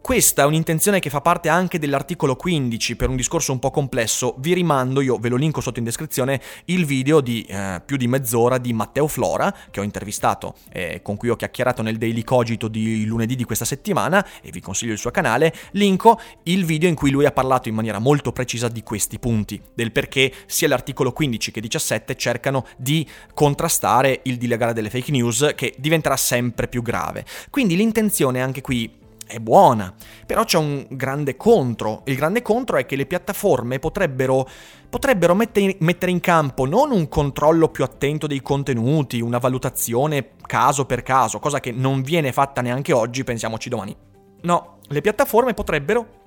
Questa 0.07 0.43
è 0.43 0.47
un'intenzione 0.47 1.01
che 1.01 1.11
fa 1.11 1.21
parte 1.21 1.49
anche 1.49 1.81
dell'articolo 1.81 2.37
15 2.37 2.95
per 2.95 3.09
un 3.09 3.17
discorso 3.17 3.51
un 3.51 3.59
po' 3.59 3.73
complesso. 3.73 4.37
Vi 4.39 4.55
rimando, 4.55 5.01
io 5.01 5.19
ve 5.19 5.29
lo 5.29 5.35
linko 5.35 5.61
sotto 5.61 5.81
in 5.81 5.85
descrizione, 5.85 6.41
il 6.67 6.87
video 6.87 7.21
di 7.21 7.43
eh, 7.43 7.83
più 7.85 7.97
di 7.97 8.07
mezz'ora 8.07 8.59
di 8.59 8.73
Matteo 8.73 9.09
Flora, 9.09 9.53
che 9.69 9.81
ho 9.81 9.83
intervistato, 9.83 10.55
eh, 10.71 11.01
con 11.03 11.17
cui 11.17 11.29
ho 11.29 11.35
chiacchierato 11.35 11.83
nel 11.83 11.97
Daily 11.97 12.23
Cogito 12.23 12.69
di 12.69 13.05
lunedì 13.05 13.35
di 13.35 13.43
questa 13.43 13.65
settimana, 13.65 14.25
e 14.43 14.53
vi 14.53 14.61
consiglio 14.61 14.93
il 14.93 14.99
suo 14.99 15.11
canale. 15.11 15.53
Linko 15.73 16.21
il 16.45 16.65
video 16.65 16.89
in 16.89 16.95
cui 16.95 17.11
lui 17.11 17.27
ha 17.27 17.33
parlato 17.33 17.69
in 17.69 17.75
maniera 17.75 17.99
molto 17.99 18.31
precisa 18.31 18.69
di 18.69 18.85
questi 18.85 19.19
punti, 19.19 19.61
del 19.75 19.91
perché 19.91 20.33
sia 20.47 20.69
l'articolo 20.69 21.13
15 21.13 21.51
che 21.51 21.61
17 21.61 22.15
cercano 22.15 22.65
di 22.77 23.05
contrastare 23.35 24.21
il 24.23 24.37
dilagare 24.37 24.73
delle 24.73 24.89
fake 24.89 25.11
news, 25.11 25.51
che 25.57 25.75
diventerà 25.77 26.17
sempre 26.17 26.69
più 26.69 26.81
grave. 26.81 27.25
Quindi 27.51 27.75
l'intenzione 27.75 28.41
anche 28.41 28.61
qui 28.61 29.03
è 29.27 29.39
buona, 29.39 29.93
però 30.25 30.45
c'è 30.45 30.59
un 30.59 30.87
grande 30.91 31.37
contro. 31.37 32.03
Il 32.05 32.17
grande 32.17 32.43
contro 32.43 32.77
è 32.77 32.87
che 32.87 32.97
le 32.97 33.07
piattaforme 33.07 33.79
potrebbero, 33.79 34.49
potrebbero 34.89 35.35
mettere 35.35 36.11
in 36.11 36.21
campo 36.21 36.65
non 36.65 36.93
un 36.93 37.09
controllo 37.09 37.69
più 37.69 37.85
attento 37.85 38.27
dei 38.27 38.41
contenuti, 38.41 39.21
una 39.21 39.39
valutazione 39.39 40.31
caso 40.47 40.87
per 40.87 41.03
caso, 41.03 41.39
cosa 41.39 41.61
che 41.61 41.73
non 41.73 42.03
viene 42.03 42.33
fatta 42.33 42.61
neanche 42.61 42.93
oggi, 42.93 43.25
pensiamoci 43.25 43.69
domani. 43.69 43.97
No, 44.43 44.79
le 44.87 45.01
piattaforme 45.01 45.55
potrebbero 45.55 46.25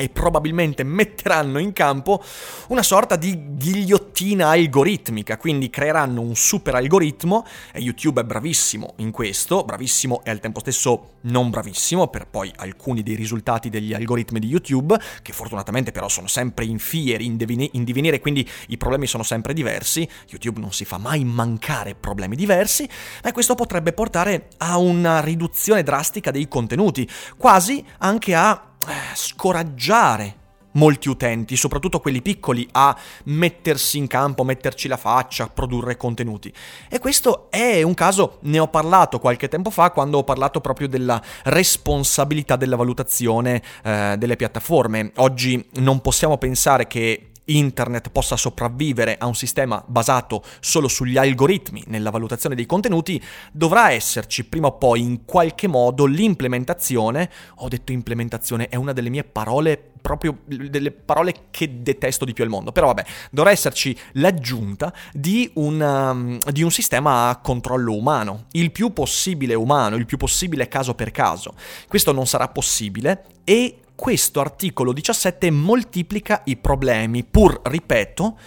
e 0.00 0.08
probabilmente 0.08 0.82
metteranno 0.82 1.58
in 1.58 1.74
campo 1.74 2.22
una 2.68 2.82
sorta 2.82 3.16
di 3.16 3.54
ghigliottina 3.54 4.48
algoritmica, 4.48 5.36
quindi 5.36 5.68
creeranno 5.68 6.22
un 6.22 6.34
super 6.34 6.74
algoritmo 6.74 7.44
e 7.70 7.80
YouTube 7.80 8.22
è 8.22 8.24
bravissimo 8.24 8.94
in 8.96 9.10
questo, 9.10 9.62
bravissimo 9.62 10.22
e 10.24 10.30
al 10.30 10.40
tempo 10.40 10.60
stesso 10.60 11.16
non 11.22 11.50
bravissimo 11.50 12.08
per 12.08 12.26
poi 12.28 12.50
alcuni 12.56 13.02
dei 13.02 13.14
risultati 13.14 13.68
degli 13.68 13.92
algoritmi 13.92 14.40
di 14.40 14.46
YouTube, 14.46 14.98
che 15.20 15.34
fortunatamente 15.34 15.92
però 15.92 16.08
sono 16.08 16.28
sempre 16.28 16.64
in 16.64 16.78
fieri, 16.78 17.26
in, 17.26 17.36
divenire, 17.84 18.20
quindi 18.20 18.48
i 18.68 18.78
problemi 18.78 19.06
sono 19.06 19.22
sempre 19.22 19.52
diversi, 19.52 20.08
YouTube 20.30 20.60
non 20.60 20.72
si 20.72 20.86
fa 20.86 20.96
mai 20.96 21.24
mancare 21.24 21.94
problemi 21.94 22.36
diversi, 22.36 22.88
e 23.22 23.32
questo 23.32 23.54
potrebbe 23.54 23.92
portare 23.92 24.48
a 24.58 24.78
una 24.78 25.20
riduzione 25.20 25.82
drastica 25.82 26.30
dei 26.30 26.48
contenuti, 26.48 27.06
quasi 27.36 27.84
anche 27.98 28.34
a 28.34 28.69
scoraggiare 29.14 30.38
molti 30.72 31.08
utenti, 31.08 31.56
soprattutto 31.56 32.00
quelli 32.00 32.22
piccoli, 32.22 32.68
a 32.72 32.96
mettersi 33.24 33.98
in 33.98 34.06
campo, 34.06 34.44
metterci 34.44 34.88
la 34.88 34.96
faccia, 34.96 35.48
produrre 35.48 35.96
contenuti. 35.96 36.52
E 36.88 36.98
questo 36.98 37.50
è 37.50 37.82
un 37.82 37.94
caso, 37.94 38.38
ne 38.42 38.58
ho 38.58 38.68
parlato 38.68 39.18
qualche 39.18 39.48
tempo 39.48 39.70
fa 39.70 39.90
quando 39.90 40.18
ho 40.18 40.24
parlato 40.24 40.60
proprio 40.60 40.88
della 40.88 41.20
responsabilità 41.44 42.56
della 42.56 42.76
valutazione 42.76 43.62
eh, 43.82 44.14
delle 44.18 44.36
piattaforme. 44.36 45.12
Oggi 45.16 45.68
non 45.74 46.00
possiamo 46.00 46.38
pensare 46.38 46.86
che 46.86 47.29
internet 47.56 48.10
possa 48.10 48.36
sopravvivere 48.36 49.16
a 49.18 49.26
un 49.26 49.34
sistema 49.34 49.82
basato 49.86 50.42
solo 50.60 50.88
sugli 50.88 51.16
algoritmi 51.16 51.84
nella 51.86 52.10
valutazione 52.10 52.54
dei 52.54 52.66
contenuti, 52.66 53.22
dovrà 53.52 53.90
esserci 53.90 54.44
prima 54.44 54.68
o 54.68 54.78
poi 54.78 55.00
in 55.00 55.24
qualche 55.24 55.66
modo 55.66 56.04
l'implementazione, 56.06 57.30
ho 57.56 57.68
detto 57.68 57.92
implementazione, 57.92 58.68
è 58.68 58.76
una 58.76 58.92
delle 58.92 59.08
mie 59.08 59.24
parole 59.24 59.90
proprio 60.00 60.38
delle 60.46 60.90
parole 60.90 61.48
che 61.50 61.82
detesto 61.82 62.24
di 62.24 62.32
più 62.32 62.42
al 62.44 62.50
mondo. 62.50 62.72
Però 62.72 62.86
vabbè, 62.86 63.04
dovrà 63.30 63.50
esserci 63.50 63.96
l'aggiunta 64.12 64.92
di 65.12 65.50
un, 65.54 65.80
um, 65.80 66.38
di 66.50 66.62
un, 66.62 66.70
sistema 66.70 67.28
a 67.28 67.36
controllo 67.36 67.94
umano, 67.94 68.46
il 68.52 68.70
più 68.70 68.92
possibile 68.92 69.54
umano, 69.54 69.96
il 69.96 70.06
più 70.06 70.16
possibile 70.16 70.68
caso 70.68 70.94
per 70.94 71.10
caso. 71.10 71.54
Questo 71.86 72.12
non 72.12 72.26
sarà 72.26 72.48
possibile 72.48 73.24
e 73.44 73.80
questo 74.00 74.40
articolo 74.40 74.94
17 74.94 75.50
moltiplica 75.50 76.40
i 76.46 76.56
problemi, 76.56 77.22
pur, 77.22 77.60
ripeto, 77.62 78.38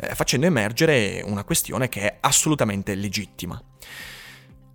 eh, 0.00 0.14
facendo 0.14 0.44
emergere 0.44 1.22
una 1.24 1.44
questione 1.44 1.88
che 1.88 2.02
è 2.02 2.16
assolutamente 2.20 2.94
legittima. 2.94 3.58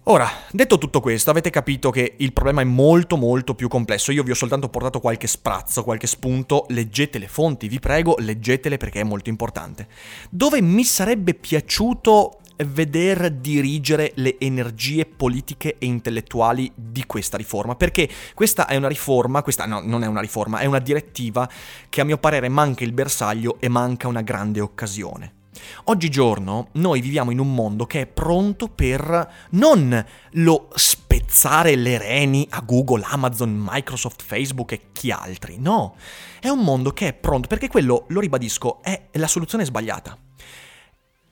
Ora, 0.05 0.27
detto 0.49 0.79
tutto 0.79 1.01
questo, 1.01 1.29
avete 1.29 1.51
capito 1.51 1.91
che 1.91 2.15
il 2.17 2.33
problema 2.33 2.61
è 2.61 2.65
molto 2.65 3.15
molto 3.15 3.53
più 3.53 3.67
complesso. 3.67 4.11
Io 4.11 4.23
vi 4.23 4.31
ho 4.31 4.35
soltanto 4.35 4.69
portato 4.69 4.99
qualche 4.99 5.27
sprazzo, 5.27 5.83
qualche 5.83 6.07
spunto. 6.07 6.65
Leggete 6.69 7.19
le 7.19 7.27
fonti, 7.27 7.67
vi 7.67 7.79
prego, 7.79 8.15
leggetele 8.17 8.77
perché 8.77 9.01
è 9.01 9.05
molto 9.05 9.29
importante. 9.29 9.87
Dove 10.31 10.63
mi 10.63 10.83
sarebbe 10.83 11.35
piaciuto 11.35 12.39
veder 12.57 13.31
dirigere 13.31 14.11
le 14.15 14.37
energie 14.39 15.05
politiche 15.05 15.77
e 15.77 15.85
intellettuali 15.85 16.71
di 16.75 17.05
questa 17.05 17.37
riforma, 17.37 17.75
perché 17.75 18.09
questa 18.33 18.67
è 18.67 18.75
una 18.75 18.87
riforma, 18.87 19.41
questa 19.41 19.65
no, 19.65 19.81
non 19.83 20.03
è 20.03 20.07
una 20.07 20.21
riforma, 20.21 20.59
è 20.59 20.65
una 20.65 20.79
direttiva 20.79 21.49
che 21.89 22.01
a 22.01 22.03
mio 22.03 22.17
parere 22.17 22.49
manca 22.49 22.83
il 22.83 22.93
bersaglio 22.93 23.57
e 23.59 23.69
manca 23.69 24.07
una 24.07 24.21
grande 24.21 24.59
occasione. 24.59 25.41
Oggigiorno 25.85 26.69
noi 26.73 27.01
viviamo 27.01 27.31
in 27.31 27.39
un 27.39 27.53
mondo 27.53 27.85
che 27.85 28.01
è 28.01 28.05
pronto 28.07 28.67
per 28.69 29.31
non 29.51 30.05
lo 30.31 30.69
spezzare 30.73 31.75
le 31.75 31.97
reni 31.97 32.47
a 32.51 32.61
Google, 32.61 33.05
Amazon, 33.05 33.55
Microsoft, 33.55 34.23
Facebook 34.23 34.71
e 34.71 34.81
chi 34.91 35.11
altri, 35.11 35.57
no, 35.59 35.95
è 36.39 36.49
un 36.49 36.59
mondo 36.59 36.91
che 36.91 37.09
è 37.09 37.13
pronto 37.13 37.47
perché 37.47 37.67
quello, 37.67 38.05
lo 38.07 38.19
ribadisco, 38.19 38.81
è 38.81 39.09
la 39.13 39.27
soluzione 39.27 39.65
sbagliata. 39.65 40.17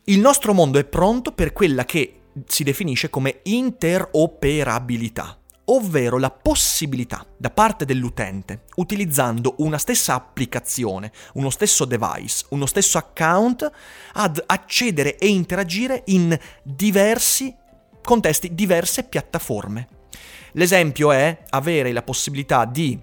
Il 0.06 0.20
nostro 0.20 0.56
mondo 0.56 0.80
è 0.80 0.84
pronto 0.84 1.32
per 1.32 1.54
quella 1.54 1.86
che 1.86 2.22
si 2.48 2.64
definisce 2.64 3.12
come 3.12 3.42
interoperabilità, 3.44 5.38
ovvero 5.66 6.18
la 6.18 6.32
possibilità 6.32 7.24
da 7.38 7.52
parte 7.52 7.86
dell'utente, 7.86 8.64
utilizzando 8.78 9.54
una 9.60 9.78
stessa 9.78 10.16
applicazione, 10.16 11.12
uno 11.34 11.52
stesso 11.52 11.86
device, 11.86 12.46
uno 12.50 12.66
stesso 12.66 12.98
account, 12.98 13.72
ad 14.14 14.44
accedere 14.44 15.18
e 15.18 15.28
interagire 15.28 16.02
in 16.08 16.36
diversi 16.64 17.56
contesti, 18.02 18.56
diverse 18.56 19.04
piattaforme. 19.04 19.88
L'esempio 20.54 21.12
è 21.12 21.44
avere 21.52 21.92
la 21.92 22.02
possibilità 22.02 22.66
di 22.66 23.00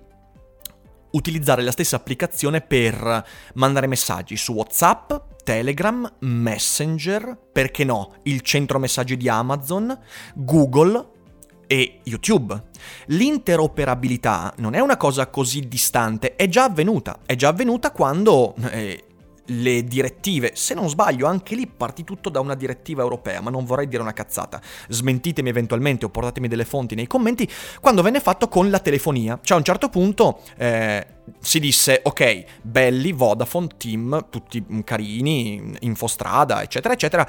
utilizzare 1.10 1.62
la 1.62 1.70
stessa 1.70 1.96
applicazione 1.96 2.60
per 2.60 3.24
mandare 3.54 3.86
messaggi 3.86 4.36
su 4.36 4.52
WhatsApp, 4.52 5.12
Telegram, 5.44 6.10
Messenger, 6.20 7.38
perché 7.52 7.84
no, 7.84 8.14
il 8.24 8.42
centro 8.42 8.78
messaggi 8.78 9.16
di 9.16 9.28
Amazon, 9.28 9.98
Google 10.34 11.16
e 11.66 12.00
YouTube. 12.04 12.64
L'interoperabilità 13.06 14.52
non 14.58 14.74
è 14.74 14.80
una 14.80 14.96
cosa 14.96 15.28
così 15.28 15.68
distante, 15.68 16.34
è 16.34 16.48
già 16.48 16.64
avvenuta, 16.64 17.20
è 17.24 17.36
già 17.36 17.48
avvenuta 17.48 17.92
quando 17.92 18.54
eh, 18.70 19.04
le 19.50 19.84
direttive, 19.84 20.52
se 20.54 20.74
non 20.74 20.88
sbaglio 20.88 21.26
anche 21.26 21.54
lì 21.54 21.66
parti 21.66 22.04
tutto 22.04 22.28
da 22.28 22.40
una 22.40 22.54
direttiva 22.54 23.02
europea, 23.02 23.40
ma 23.40 23.50
non 23.50 23.64
vorrei 23.64 23.88
dire 23.88 24.02
una 24.02 24.12
cazzata, 24.12 24.60
smentitemi 24.88 25.48
eventualmente 25.48 26.04
o 26.04 26.08
portatemi 26.08 26.48
delle 26.48 26.64
fonti 26.64 26.94
nei 26.94 27.06
commenti, 27.06 27.48
quando 27.80 28.02
venne 28.02 28.20
fatto 28.20 28.48
con 28.48 28.70
la 28.70 28.78
telefonia, 28.78 29.38
cioè 29.42 29.56
a 29.56 29.60
un 29.60 29.64
certo 29.64 29.88
punto 29.88 30.40
eh, 30.56 31.06
si 31.40 31.60
disse 31.60 32.00
ok, 32.02 32.44
belli, 32.62 33.12
Vodafone, 33.12 33.68
Team, 33.76 34.26
tutti 34.30 34.64
carini, 34.84 35.76
infostrada, 35.80 36.62
eccetera, 36.62 36.94
eccetera, 36.94 37.28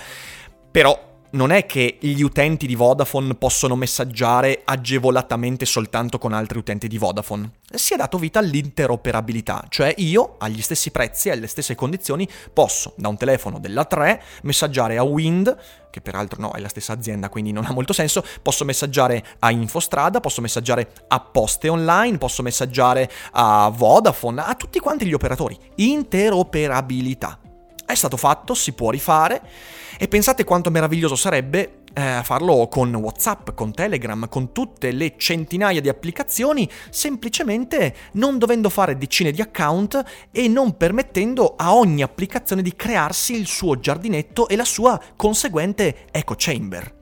però 0.71 1.08
non 1.31 1.51
è 1.51 1.65
che 1.65 1.97
gli 1.99 2.21
utenti 2.21 2.65
di 2.65 2.75
Vodafone 2.75 3.35
possono 3.35 3.75
messaggiare 3.75 4.61
agevolatamente 4.63 5.65
soltanto 5.65 6.17
con 6.17 6.33
altri 6.33 6.57
utenti 6.57 6.87
di 6.87 6.97
Vodafone. 6.97 7.51
Si 7.71 7.93
è 7.93 7.97
dato 7.97 8.17
vita 8.17 8.39
all'interoperabilità, 8.39 9.65
cioè 9.69 9.93
io, 9.97 10.35
agli 10.39 10.61
stessi 10.61 10.89
prezzi 10.91 11.27
e 11.27 11.31
alle 11.31 11.47
stesse 11.47 11.75
condizioni, 11.75 12.27
posso 12.51 12.93
da 12.95 13.09
un 13.09 13.17
telefono 13.17 13.59
della 13.59 13.85
3 13.85 14.21
messaggiare 14.43 14.97
a 14.97 15.03
Wind, 15.03 15.55
che 15.91 16.01
peraltro 16.01 16.41
no, 16.41 16.51
è 16.51 16.59
la 16.59 16.67
stessa 16.67 16.93
azienda, 16.93 17.29
quindi 17.29 17.51
non 17.51 17.65
ha 17.65 17.71
molto 17.71 17.93
senso, 17.93 18.23
posso 18.41 18.65
messaggiare 18.65 19.23
a 19.39 19.51
Infostrada, 19.51 20.19
posso 20.19 20.41
messaggiare 20.41 20.91
a 21.07 21.19
Poste 21.19 21.69
Online, 21.69 22.17
posso 22.17 22.41
messaggiare 22.41 23.09
a 23.31 23.69
Vodafone, 23.69 24.41
a 24.41 24.55
tutti 24.55 24.79
quanti 24.79 25.05
gli 25.05 25.13
operatori. 25.13 25.57
Interoperabilità. 25.75 27.39
È 27.89 27.95
stato 27.95 28.17
fatto, 28.17 28.53
si 28.53 28.73
può 28.73 28.91
rifare 28.91 29.41
e 29.97 30.07
pensate 30.07 30.43
quanto 30.43 30.69
meraviglioso 30.69 31.15
sarebbe 31.15 31.81
eh, 31.95 32.21
farlo 32.23 32.67
con 32.67 32.93
WhatsApp, 32.93 33.49
con 33.55 33.73
Telegram, 33.73 34.29
con 34.29 34.51
tutte 34.51 34.91
le 34.91 35.15
centinaia 35.17 35.81
di 35.81 35.89
applicazioni, 35.89 36.69
semplicemente 36.91 37.95
non 38.11 38.37
dovendo 38.37 38.69
fare 38.69 38.95
decine 38.95 39.31
di 39.31 39.41
account 39.41 40.03
e 40.31 40.47
non 40.47 40.77
permettendo 40.77 41.55
a 41.57 41.73
ogni 41.73 42.03
applicazione 42.03 42.61
di 42.61 42.75
crearsi 42.75 43.35
il 43.35 43.47
suo 43.47 43.79
giardinetto 43.79 44.47
e 44.49 44.55
la 44.55 44.65
sua 44.65 45.01
conseguente 45.15 46.05
echo 46.11 46.35
chamber. 46.37 46.97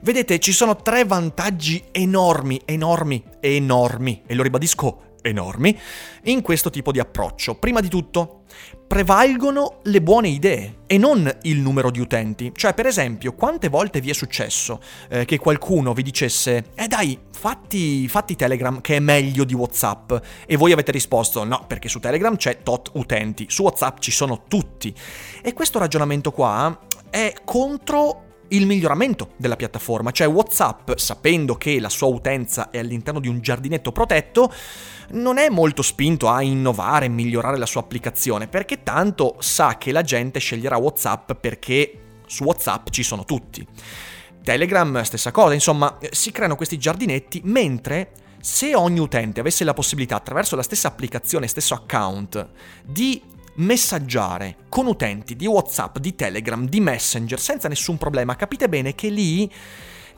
Vedete, 0.00 0.38
ci 0.38 0.52
sono 0.52 0.76
tre 0.76 1.04
vantaggi 1.04 1.84
enormi, 1.90 2.62
enormi, 2.64 3.22
enormi, 3.40 4.22
e 4.26 4.34
lo 4.34 4.42
ribadisco, 4.42 5.09
enormi, 5.22 5.78
in 6.24 6.42
questo 6.42 6.70
tipo 6.70 6.92
di 6.92 6.98
approccio. 6.98 7.56
Prima 7.56 7.80
di 7.80 7.88
tutto, 7.88 8.42
prevalgono 8.86 9.78
le 9.84 10.02
buone 10.02 10.28
idee 10.28 10.78
e 10.86 10.98
non 10.98 11.30
il 11.42 11.58
numero 11.58 11.90
di 11.90 12.00
utenti. 12.00 12.52
Cioè, 12.54 12.74
per 12.74 12.86
esempio, 12.86 13.34
quante 13.34 13.68
volte 13.68 14.00
vi 14.00 14.10
è 14.10 14.12
successo 14.12 14.80
eh, 15.08 15.24
che 15.24 15.38
qualcuno 15.38 15.92
vi 15.92 16.02
dicesse 16.02 16.72
Eh 16.74 16.88
dai, 16.88 17.18
fatti, 17.30 18.08
fatti 18.08 18.34
Telegram 18.34 18.80
che 18.80 18.96
è 18.96 19.00
meglio 19.00 19.44
di 19.44 19.54
WhatsApp 19.54 20.12
e 20.46 20.56
voi 20.56 20.72
avete 20.72 20.90
risposto 20.90 21.44
no, 21.44 21.64
perché 21.66 21.88
su 21.88 22.00
Telegram 22.00 22.34
c'è 22.36 22.62
tot 22.62 22.90
utenti, 22.94 23.46
su 23.48 23.62
WhatsApp 23.62 23.98
ci 23.98 24.10
sono 24.10 24.42
tutti. 24.48 24.92
E 25.42 25.52
questo 25.52 25.78
ragionamento 25.78 26.32
qua 26.32 26.78
è 27.10 27.32
contro 27.44 28.24
il 28.50 28.66
miglioramento 28.66 29.30
della 29.36 29.56
piattaforma, 29.56 30.10
cioè 30.10 30.28
WhatsApp, 30.28 30.92
sapendo 30.96 31.56
che 31.56 31.78
la 31.80 31.88
sua 31.88 32.08
utenza 32.08 32.70
è 32.70 32.78
all'interno 32.78 33.20
di 33.20 33.28
un 33.28 33.40
giardinetto 33.40 33.92
protetto, 33.92 34.52
non 35.12 35.38
è 35.38 35.48
molto 35.48 35.82
spinto 35.82 36.28
a 36.28 36.42
innovare 36.42 37.06
e 37.06 37.08
migliorare 37.08 37.58
la 37.58 37.66
sua 37.66 37.80
applicazione, 37.80 38.48
perché 38.48 38.82
tanto 38.82 39.36
sa 39.40 39.76
che 39.78 39.92
la 39.92 40.02
gente 40.02 40.38
sceglierà 40.38 40.76
WhatsApp 40.76 41.32
perché 41.32 41.98
su 42.26 42.44
WhatsApp 42.44 42.88
ci 42.90 43.02
sono 43.02 43.24
tutti. 43.24 43.66
Telegram 44.42 45.02
stessa 45.02 45.30
cosa, 45.30 45.54
insomma, 45.54 45.98
si 46.10 46.30
creano 46.30 46.56
questi 46.56 46.78
giardinetti 46.78 47.42
mentre 47.44 48.12
se 48.40 48.74
ogni 48.74 48.98
utente 48.98 49.40
avesse 49.40 49.64
la 49.64 49.74
possibilità 49.74 50.16
attraverso 50.16 50.56
la 50.56 50.62
stessa 50.62 50.88
applicazione, 50.88 51.46
stesso 51.46 51.74
account, 51.74 52.48
di 52.82 53.22
messaggiare 53.54 54.56
con 54.68 54.86
utenti 54.86 55.36
di 55.36 55.46
WhatsApp, 55.46 55.98
di 55.98 56.14
Telegram, 56.14 56.66
di 56.66 56.80
Messenger 56.80 57.38
senza 57.38 57.68
nessun 57.68 57.98
problema, 57.98 58.36
capite 58.36 58.68
bene 58.68 58.94
che 58.94 59.08
lì 59.08 59.50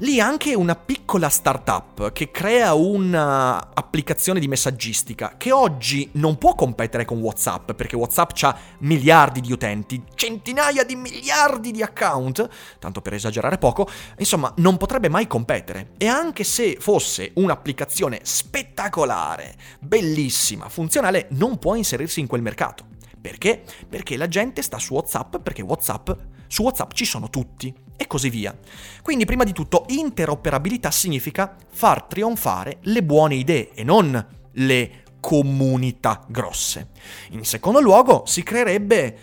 lì 0.03 0.21
anche 0.21 0.55
una 0.55 0.75
piccola 0.75 1.29
startup 1.29 2.13
che 2.13 2.31
crea 2.31 2.75
un'applicazione 2.75 4.41
di 4.41 4.49
messaggistica 4.49 5.35
che 5.37 5.53
oggi 5.53 6.09
non 6.13 6.39
può 6.39 6.55
competere 6.55 7.05
con 7.05 7.21
WhatsApp 7.21 7.73
perché 7.73 7.97
WhatsApp 7.97 8.31
ha 8.43 8.57
miliardi 8.79 9.41
di 9.41 9.53
utenti, 9.53 10.03
centinaia 10.15 10.85
di 10.85 10.97
miliardi 10.97 11.71
di 11.71 11.83
account, 11.83 12.49
tanto 12.79 13.01
per 13.01 13.15
esagerare 13.15 13.59
poco, 13.59 13.89
insomma 14.19 14.53
non 14.57 14.77
potrebbe 14.77 15.09
mai 15.09 15.27
competere. 15.27 15.91
E 15.99 16.07
anche 16.07 16.45
se 16.45 16.77
fosse 16.81 17.33
un'applicazione 17.35 18.21
spettacolare, 18.23 19.55
bellissima, 19.79 20.69
funzionale, 20.69 21.29
non 21.31 21.59
può 21.59 21.75
inserirsi 21.75 22.21
in 22.21 22.27
quel 22.27 22.43
mercato. 22.43 22.91
Perché? 23.23 23.63
Perché 23.89 24.17
la 24.17 24.27
gente 24.27 24.63
sta 24.63 24.79
su 24.79 24.95
WhatsApp, 24.95 25.37
perché 25.37 25.63
WhatsApp, 25.63 26.11
su 26.49 26.65
WhatsApp 26.65 26.91
ci 26.93 27.05
sono 27.05 27.31
tutti 27.31 27.73
e 27.97 28.07
così 28.09 28.29
via. 28.29 28.55
Quindi 29.01 29.25
prima 29.25 29.45
di 29.45 29.53
tutto 29.53 29.85
interoperabilità 29.87 30.91
significa 30.91 31.55
far 31.71 32.03
trionfare 32.03 32.79
le 32.83 33.05
buone 33.05 33.37
idee 33.37 33.71
e 33.73 33.85
non 33.85 34.27
le 34.55 35.05
comunità 35.21 36.25
grosse. 36.29 36.89
In 37.31 37.45
secondo 37.45 37.81
luogo 37.81 38.25
si 38.27 38.43
creerebbe 38.43 39.19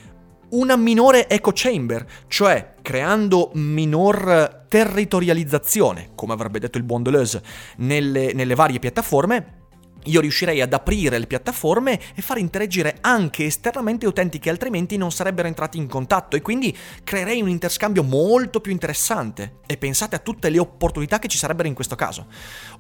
una 0.52 0.78
minore 0.78 1.28
echo 1.28 1.52
chamber, 1.54 2.06
cioè 2.28 2.76
creando 2.82 3.52
minor 3.56 4.66
territorializzazione, 4.70 6.12
come 6.16 6.34
avrebbe 6.34 6.60
detto 6.60 6.78
il 6.78 6.84
buon 6.84 7.04
Deleuze, 7.04 7.44
nelle, 7.78 8.32
nelle 8.34 8.56
varie 8.56 8.80
piattaforme, 8.80 9.59
io 10.06 10.22
riuscirei 10.22 10.62
ad 10.62 10.74
aprire 10.74 11.20
le 11.20 11.28
piattaforme 11.28 12.00
e 12.16 12.22
far 12.22 12.38
interagire 12.38 12.98
anche 13.02 13.46
esternamente 13.46 14.08
utenti 14.08 14.40
che 14.40 14.50
altrimenti 14.50 14.98
non 14.98 15.12
sarebbero 15.12 15.48
entrati 15.48 15.78
in 15.78 15.88
contatto 15.88 16.36
e 16.36 16.42
quindi 16.42 16.76
creerei 17.04 17.42
un 17.42 17.50
interscambio 17.50 18.04
molto 18.04 18.62
più 18.62 18.72
interessante. 18.72 19.58
E 19.66 19.78
pensate 19.78 20.16
a 20.16 20.20
tutte 20.20 20.50
le 20.50 20.60
opportunità 20.60 21.20
che 21.20 21.28
ci 21.28 21.38
sarebbero 21.38 21.68
in 21.68 21.74
questo 21.74 21.96
caso. 21.96 22.28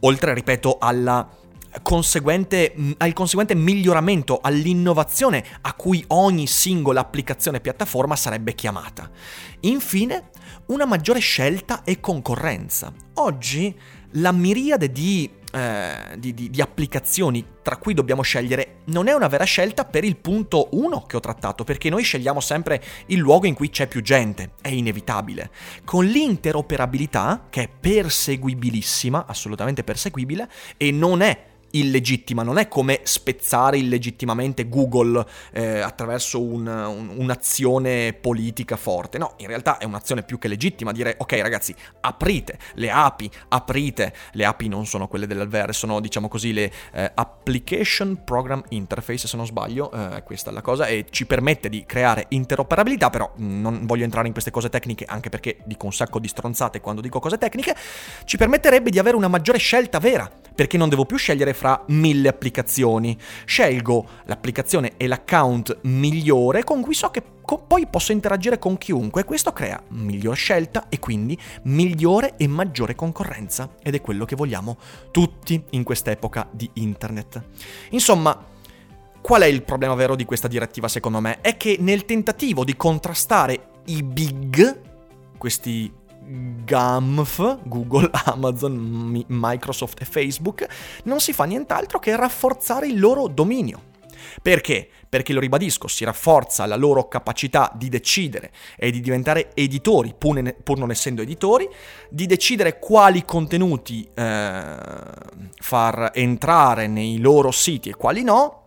Oltre, 0.01 0.33
ripeto, 0.33 0.77
alla 0.79 1.27
conseguente, 1.83 2.73
al 2.97 3.13
conseguente 3.13 3.53
miglioramento, 3.53 4.39
all'innovazione 4.41 5.43
a 5.61 5.73
cui 5.73 6.03
ogni 6.07 6.47
singola 6.47 7.01
applicazione 7.01 7.57
e 7.57 7.61
piattaforma 7.61 8.15
sarebbe 8.15 8.55
chiamata. 8.55 9.09
Infine, 9.61 10.29
una 10.67 10.85
maggiore 10.85 11.19
scelta 11.19 11.83
e 11.83 11.99
concorrenza. 11.99 12.91
Oggi 13.15 13.75
la 14.13 14.31
miriade 14.31 14.91
di 14.91 15.29
eh, 15.51 16.17
di, 16.17 16.33
di, 16.33 16.49
di, 16.49 16.61
applicazioni 16.61 17.43
tra 17.61 17.77
cui 17.77 17.93
dobbiamo 17.93 18.21
scegliere 18.21 18.81
non 18.85 19.07
è 19.07 19.13
una 19.13 19.27
vera 19.27 19.43
scelta 19.43 19.85
per 19.85 20.03
il 20.03 20.15
punto 20.15 20.69
1 20.71 21.03
che 21.03 21.15
ho 21.15 21.19
trattato, 21.19 21.63
perché 21.63 21.89
noi 21.89 22.03
scegliamo 22.03 22.39
sempre 22.39 22.83
il 23.07 23.17
luogo 23.17 23.47
in 23.47 23.53
cui 23.53 23.69
c'è 23.69 23.87
più 23.87 24.01
gente, 24.01 24.51
è 24.61 24.69
inevitabile. 24.69 25.49
Con 25.83 26.05
l'interoperabilità, 26.05 27.47
che 27.49 27.63
è 27.63 27.69
perseguibilissima, 27.69 29.25
assolutamente 29.27 29.83
perseguibile, 29.83 30.49
e 30.77 30.91
non 30.91 31.21
è 31.21 31.48
illegittima, 31.71 32.43
non 32.43 32.57
è 32.57 32.67
come 32.67 33.01
spezzare 33.03 33.77
illegittimamente 33.77 34.67
Google 34.67 35.25
eh, 35.51 35.79
attraverso 35.79 36.41
un, 36.41 36.67
un, 36.67 37.13
un'azione 37.15 38.13
politica 38.13 38.75
forte, 38.75 39.17
no, 39.17 39.33
in 39.37 39.47
realtà 39.47 39.77
è 39.77 39.85
un'azione 39.85 40.23
più 40.23 40.37
che 40.37 40.47
legittima, 40.47 40.91
dire 40.91 41.15
ok 41.17 41.33
ragazzi, 41.41 41.75
aprite 42.01 42.57
le 42.75 42.89
api, 42.89 43.29
aprite, 43.49 44.13
le 44.31 44.45
api 44.45 44.67
non 44.67 44.85
sono 44.85 45.07
quelle 45.07 45.27
dell'Alver, 45.27 45.73
sono 45.73 45.99
diciamo 45.99 46.27
così 46.27 46.53
le 46.53 46.71
eh, 46.93 47.11
Application 47.13 48.23
Program 48.23 48.63
Interface, 48.69 49.27
se 49.27 49.37
non 49.37 49.45
sbaglio, 49.45 49.91
eh, 49.91 50.23
questa 50.23 50.51
è 50.51 50.53
la 50.53 50.61
cosa, 50.61 50.87
e 50.87 51.05
ci 51.09 51.25
permette 51.25 51.69
di 51.69 51.83
creare 51.85 52.25
interoperabilità, 52.29 53.09
però 53.09 53.31
non 53.37 53.85
voglio 53.85 54.03
entrare 54.03 54.27
in 54.27 54.33
queste 54.33 54.51
cose 54.51 54.69
tecniche, 54.69 55.05
anche 55.05 55.29
perché 55.29 55.57
dico 55.65 55.85
un 55.85 55.93
sacco 55.93 56.19
di 56.19 56.27
stronzate 56.27 56.81
quando 56.81 57.01
dico 57.01 57.19
cose 57.19 57.37
tecniche, 57.37 57.75
ci 58.25 58.37
permetterebbe 58.37 58.89
di 58.89 58.99
avere 58.99 59.15
una 59.15 59.27
maggiore 59.27 59.57
scelta 59.57 59.99
vera, 59.99 60.29
perché 60.55 60.77
non 60.77 60.89
devo 60.89 61.05
più 61.05 61.17
scegliere 61.17 61.53
fra 61.59 61.83
mille 61.87 62.29
applicazioni. 62.29 63.17
Scelgo 63.43 64.07
l'applicazione 64.27 64.93
e 64.95 65.07
l'account 65.07 65.79
migliore 65.81 66.63
con 66.63 66.81
cui 66.81 66.93
so 66.93 67.11
che 67.11 67.21
co- 67.41 67.57
poi 67.57 67.85
posso 67.85 68.13
interagire 68.13 68.57
con 68.57 68.77
chiunque. 68.77 69.25
Questo 69.25 69.51
crea 69.51 69.83
miglior 69.89 70.37
scelta 70.37 70.87
e 70.87 70.99
quindi 70.99 71.37
migliore 71.63 72.37
e 72.37 72.47
maggiore 72.47 72.95
concorrenza. 72.95 73.75
Ed 73.83 73.93
è 73.93 73.99
quello 73.99 74.23
che 74.23 74.37
vogliamo 74.37 74.77
tutti 75.11 75.61
in 75.71 75.83
quest'epoca 75.83 76.47
di 76.49 76.69
internet. 76.75 77.43
Insomma, 77.89 78.41
qual 79.19 79.41
è 79.41 79.47
il 79.47 79.63
problema 79.63 79.95
vero 79.95 80.15
di 80.15 80.23
questa 80.23 80.47
direttiva 80.47 80.87
secondo 80.87 81.19
me? 81.19 81.41
È 81.41 81.57
che 81.57 81.75
nel 81.81 82.05
tentativo 82.05 82.63
di 82.63 82.77
contrastare 82.77 83.71
i 83.87 84.01
big, 84.01 84.79
questi 85.37 85.91
GAMF, 86.29 87.59
Google, 87.65 88.09
Amazon, 88.25 89.25
Microsoft 89.27 90.01
e 90.01 90.05
Facebook, 90.05 90.65
non 91.03 91.19
si 91.19 91.33
fa 91.33 91.45
nient'altro 91.45 91.99
che 91.99 92.15
rafforzare 92.15 92.87
il 92.87 92.99
loro 92.99 93.27
dominio. 93.27 93.87
Perché? 94.41 94.87
Perché 95.07 95.33
lo 95.33 95.39
ribadisco, 95.39 95.87
si 95.87 96.03
rafforza 96.03 96.65
la 96.65 96.75
loro 96.75 97.07
capacità 97.07 97.71
di 97.75 97.89
decidere 97.89 98.51
e 98.77 98.91
di 98.91 98.99
diventare 98.99 99.51
editori, 99.55 100.13
pur, 100.15 100.77
non 100.77 100.91
essendo 100.91 101.21
editori, 101.21 101.67
di 102.09 102.25
decidere 102.25 102.79
quali 102.79 103.25
contenuti 103.25 104.07
eh, 104.13 104.77
far 105.59 106.11
entrare 106.13 106.87
nei 106.87 107.17
loro 107.19 107.51
siti 107.51 107.89
e 107.89 107.95
quali 107.95 108.23
no, 108.23 108.65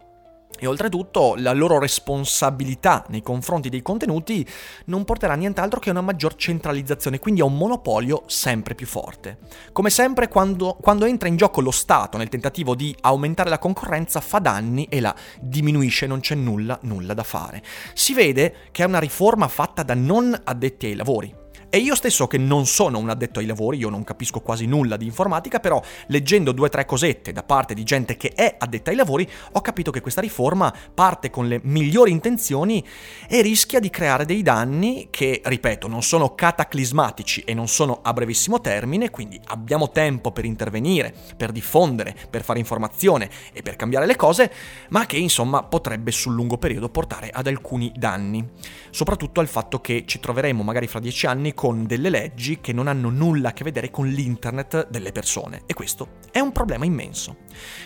e 0.62 0.66
oltretutto 0.68 1.34
la 1.38 1.52
loro 1.52 1.80
responsabilità 1.80 3.04
nei 3.08 3.20
confronti 3.20 3.68
dei 3.68 3.82
contenuti 3.82 4.46
non 4.84 5.04
porterà 5.04 5.32
a 5.32 5.36
nient'altro 5.36 5.80
che 5.80 5.88
a 5.88 5.92
una 5.92 6.02
maggior 6.02 6.36
centralizzazione, 6.36 7.18
quindi 7.18 7.40
a 7.40 7.46
un 7.46 7.56
monopolio 7.56 8.22
sempre 8.26 8.76
più 8.76 8.86
forte. 8.86 9.38
Come 9.72 9.90
sempre 9.90 10.28
quando, 10.28 10.78
quando 10.80 11.04
entra 11.04 11.26
in 11.26 11.34
gioco 11.34 11.60
lo 11.60 11.72
Stato 11.72 12.16
nel 12.16 12.28
tentativo 12.28 12.76
di 12.76 12.94
aumentare 13.00 13.50
la 13.50 13.58
concorrenza 13.58 14.20
fa 14.20 14.38
danni 14.38 14.84
e 14.84 15.00
la 15.00 15.12
diminuisce, 15.40 16.06
non 16.06 16.20
c'è 16.20 16.36
nulla, 16.36 16.78
nulla 16.82 17.12
da 17.12 17.24
fare. 17.24 17.60
Si 17.92 18.14
vede 18.14 18.68
che 18.70 18.84
è 18.84 18.86
una 18.86 19.00
riforma 19.00 19.48
fatta 19.48 19.82
da 19.82 19.94
non 19.94 20.38
addetti 20.44 20.86
ai 20.86 20.94
lavori, 20.94 21.41
e 21.74 21.78
io 21.78 21.94
stesso 21.94 22.26
che 22.26 22.36
non 22.36 22.66
sono 22.66 22.98
un 22.98 23.08
addetto 23.08 23.38
ai 23.38 23.46
lavori, 23.46 23.78
io 23.78 23.88
non 23.88 24.04
capisco 24.04 24.40
quasi 24.40 24.66
nulla 24.66 24.98
di 24.98 25.06
informatica, 25.06 25.58
però 25.58 25.80
leggendo 26.08 26.52
due 26.52 26.66
o 26.66 26.68
tre 26.68 26.84
cosette 26.84 27.32
da 27.32 27.42
parte 27.42 27.72
di 27.72 27.82
gente 27.82 28.18
che 28.18 28.32
è 28.34 28.56
addetta 28.58 28.90
ai 28.90 28.96
lavori, 28.96 29.26
ho 29.52 29.60
capito 29.62 29.90
che 29.90 30.02
questa 30.02 30.20
riforma 30.20 30.70
parte 30.92 31.30
con 31.30 31.48
le 31.48 31.60
migliori 31.62 32.10
intenzioni 32.10 32.84
e 33.26 33.40
rischia 33.40 33.80
di 33.80 33.88
creare 33.88 34.26
dei 34.26 34.42
danni 34.42 35.08
che, 35.08 35.40
ripeto, 35.42 35.88
non 35.88 36.02
sono 36.02 36.34
cataclismatici 36.34 37.40
e 37.40 37.54
non 37.54 37.68
sono 37.68 38.00
a 38.02 38.12
brevissimo 38.12 38.60
termine, 38.60 39.08
quindi 39.08 39.40
abbiamo 39.46 39.88
tempo 39.88 40.30
per 40.30 40.44
intervenire, 40.44 41.14
per 41.38 41.52
diffondere, 41.52 42.14
per 42.28 42.44
fare 42.44 42.58
informazione 42.58 43.30
e 43.50 43.62
per 43.62 43.76
cambiare 43.76 44.04
le 44.04 44.16
cose, 44.16 44.52
ma 44.90 45.06
che 45.06 45.16
insomma 45.16 45.62
potrebbe 45.62 46.10
sul 46.10 46.34
lungo 46.34 46.58
periodo 46.58 46.90
portare 46.90 47.30
ad 47.32 47.46
alcuni 47.46 47.90
danni. 47.96 48.46
Soprattutto 48.90 49.40
al 49.40 49.48
fatto 49.48 49.80
che 49.80 50.04
ci 50.06 50.20
troveremo 50.20 50.62
magari 50.62 50.86
fra 50.86 51.00
dieci 51.00 51.24
anni 51.24 51.54
con 51.62 51.86
delle 51.86 52.10
leggi 52.10 52.58
che 52.60 52.72
non 52.72 52.88
hanno 52.88 53.08
nulla 53.08 53.50
a 53.50 53.52
che 53.52 53.62
vedere 53.62 53.88
con 53.88 54.08
l'internet 54.08 54.88
delle 54.88 55.12
persone 55.12 55.62
e 55.66 55.74
questo 55.74 56.14
è 56.32 56.40
un 56.40 56.50
problema 56.50 56.84
immenso. 56.84 57.36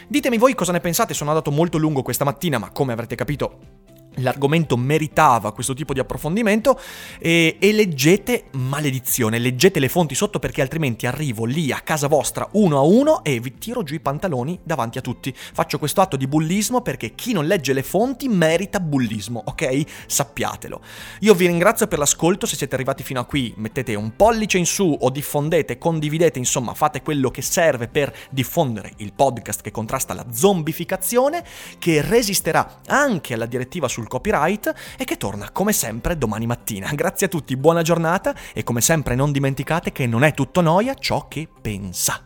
Ditemi 0.08 0.38
voi 0.38 0.54
cosa 0.54 0.72
ne 0.72 0.80
pensate, 0.80 1.12
sono 1.12 1.28
andato 1.28 1.50
molto 1.50 1.76
lungo 1.76 2.00
questa 2.00 2.24
mattina, 2.24 2.56
ma 2.56 2.70
come 2.70 2.94
avrete 2.94 3.16
capito 3.16 3.75
l'argomento 4.16 4.76
meritava 4.76 5.52
questo 5.52 5.74
tipo 5.74 5.92
di 5.92 6.00
approfondimento 6.00 6.79
e, 7.18 7.57
e, 7.59 7.72
leggete 7.72 8.44
maledizione, 8.52 9.38
leggete 9.38 9.81
le 9.81 9.88
fonti 9.88 10.14
sotto 10.14 10.38
perché 10.38 10.61
altrimenti 10.61 11.07
arrivo 11.07 11.44
lì 11.44 11.72
a 11.72 11.81
casa 11.81 12.07
vostra 12.07 12.48
uno 12.52 12.79
a 12.79 12.83
uno 12.83 13.24
e 13.24 13.40
vi 13.40 13.59
tiro 13.59 13.83
giù 13.83 13.94
i 13.94 14.00
pantaloni 14.00 14.59
davanti 14.62 14.98
a 14.98 15.00
tutti. 15.00 15.35
Faccio 15.37 15.79
questo 15.79 16.00
atto 16.00 16.16
di 16.16 16.26
bullismo 16.26 16.81
perché 16.81 17.14
chi 17.14 17.33
non 17.33 17.46
legge 17.46 17.72
le 17.72 17.83
fonti 17.83 18.29
merita 18.29 18.81
bullismo, 18.81 19.42
ok? 19.44 19.85
Sappiatelo. 20.07 20.81
Io 21.20 21.35
vi 21.35 21.46
ringrazio 21.46 21.87
per 21.87 21.98
l'ascolto, 21.98 22.46
se 22.46 22.57
siete 22.57 22.74
arrivati 22.74 23.02
fino 23.02 23.20
a 23.20 23.24
qui 23.24 23.52
mettete 23.57 23.94
un 23.94 24.14
pollice 24.16 24.59
in 24.59 24.66
su 24.66 24.96
o 24.98 25.11
diffondete, 25.11 25.79
condividete, 25.79 26.38
insomma 26.38 26.74
fate 26.74 27.02
quello 27.02 27.31
che 27.31 27.42
serve 27.42 27.88
per 27.88 28.14
diffondere 28.31 28.92
il 28.98 29.12
podcast 29.12 29.62
che 29.62 29.70
contrasta 29.70 30.14
la 30.14 30.26
zombificazione, 30.33 31.44
che 31.79 32.00
resisterà 32.02 32.81
anche 32.87 33.35
alla 33.35 33.46
direttiva 33.46 33.88
sul 34.07 34.09
copyright 34.09 34.73
e 34.97 35.05
che 35.05 35.16
torna 35.16 35.51
come 35.51 35.73
sempre 35.73 36.16
domani 36.16 36.47
mattina. 36.47 36.90
Grazie 36.95 37.27
a 37.27 37.29
tutti, 37.29 37.57
buona 37.57 37.83
giornata 37.83 38.35
e 38.55 38.62
come 38.62 38.81
sempre 38.81 39.14
non 39.14 39.33
dimenticate 39.33 39.92
che 39.92 40.07
non 40.07 40.23
è 40.23 40.33
tutto 40.33 40.61
noia 40.61 40.95
ciò 40.95 41.27
che 41.29 41.49
pensa. 41.61 42.25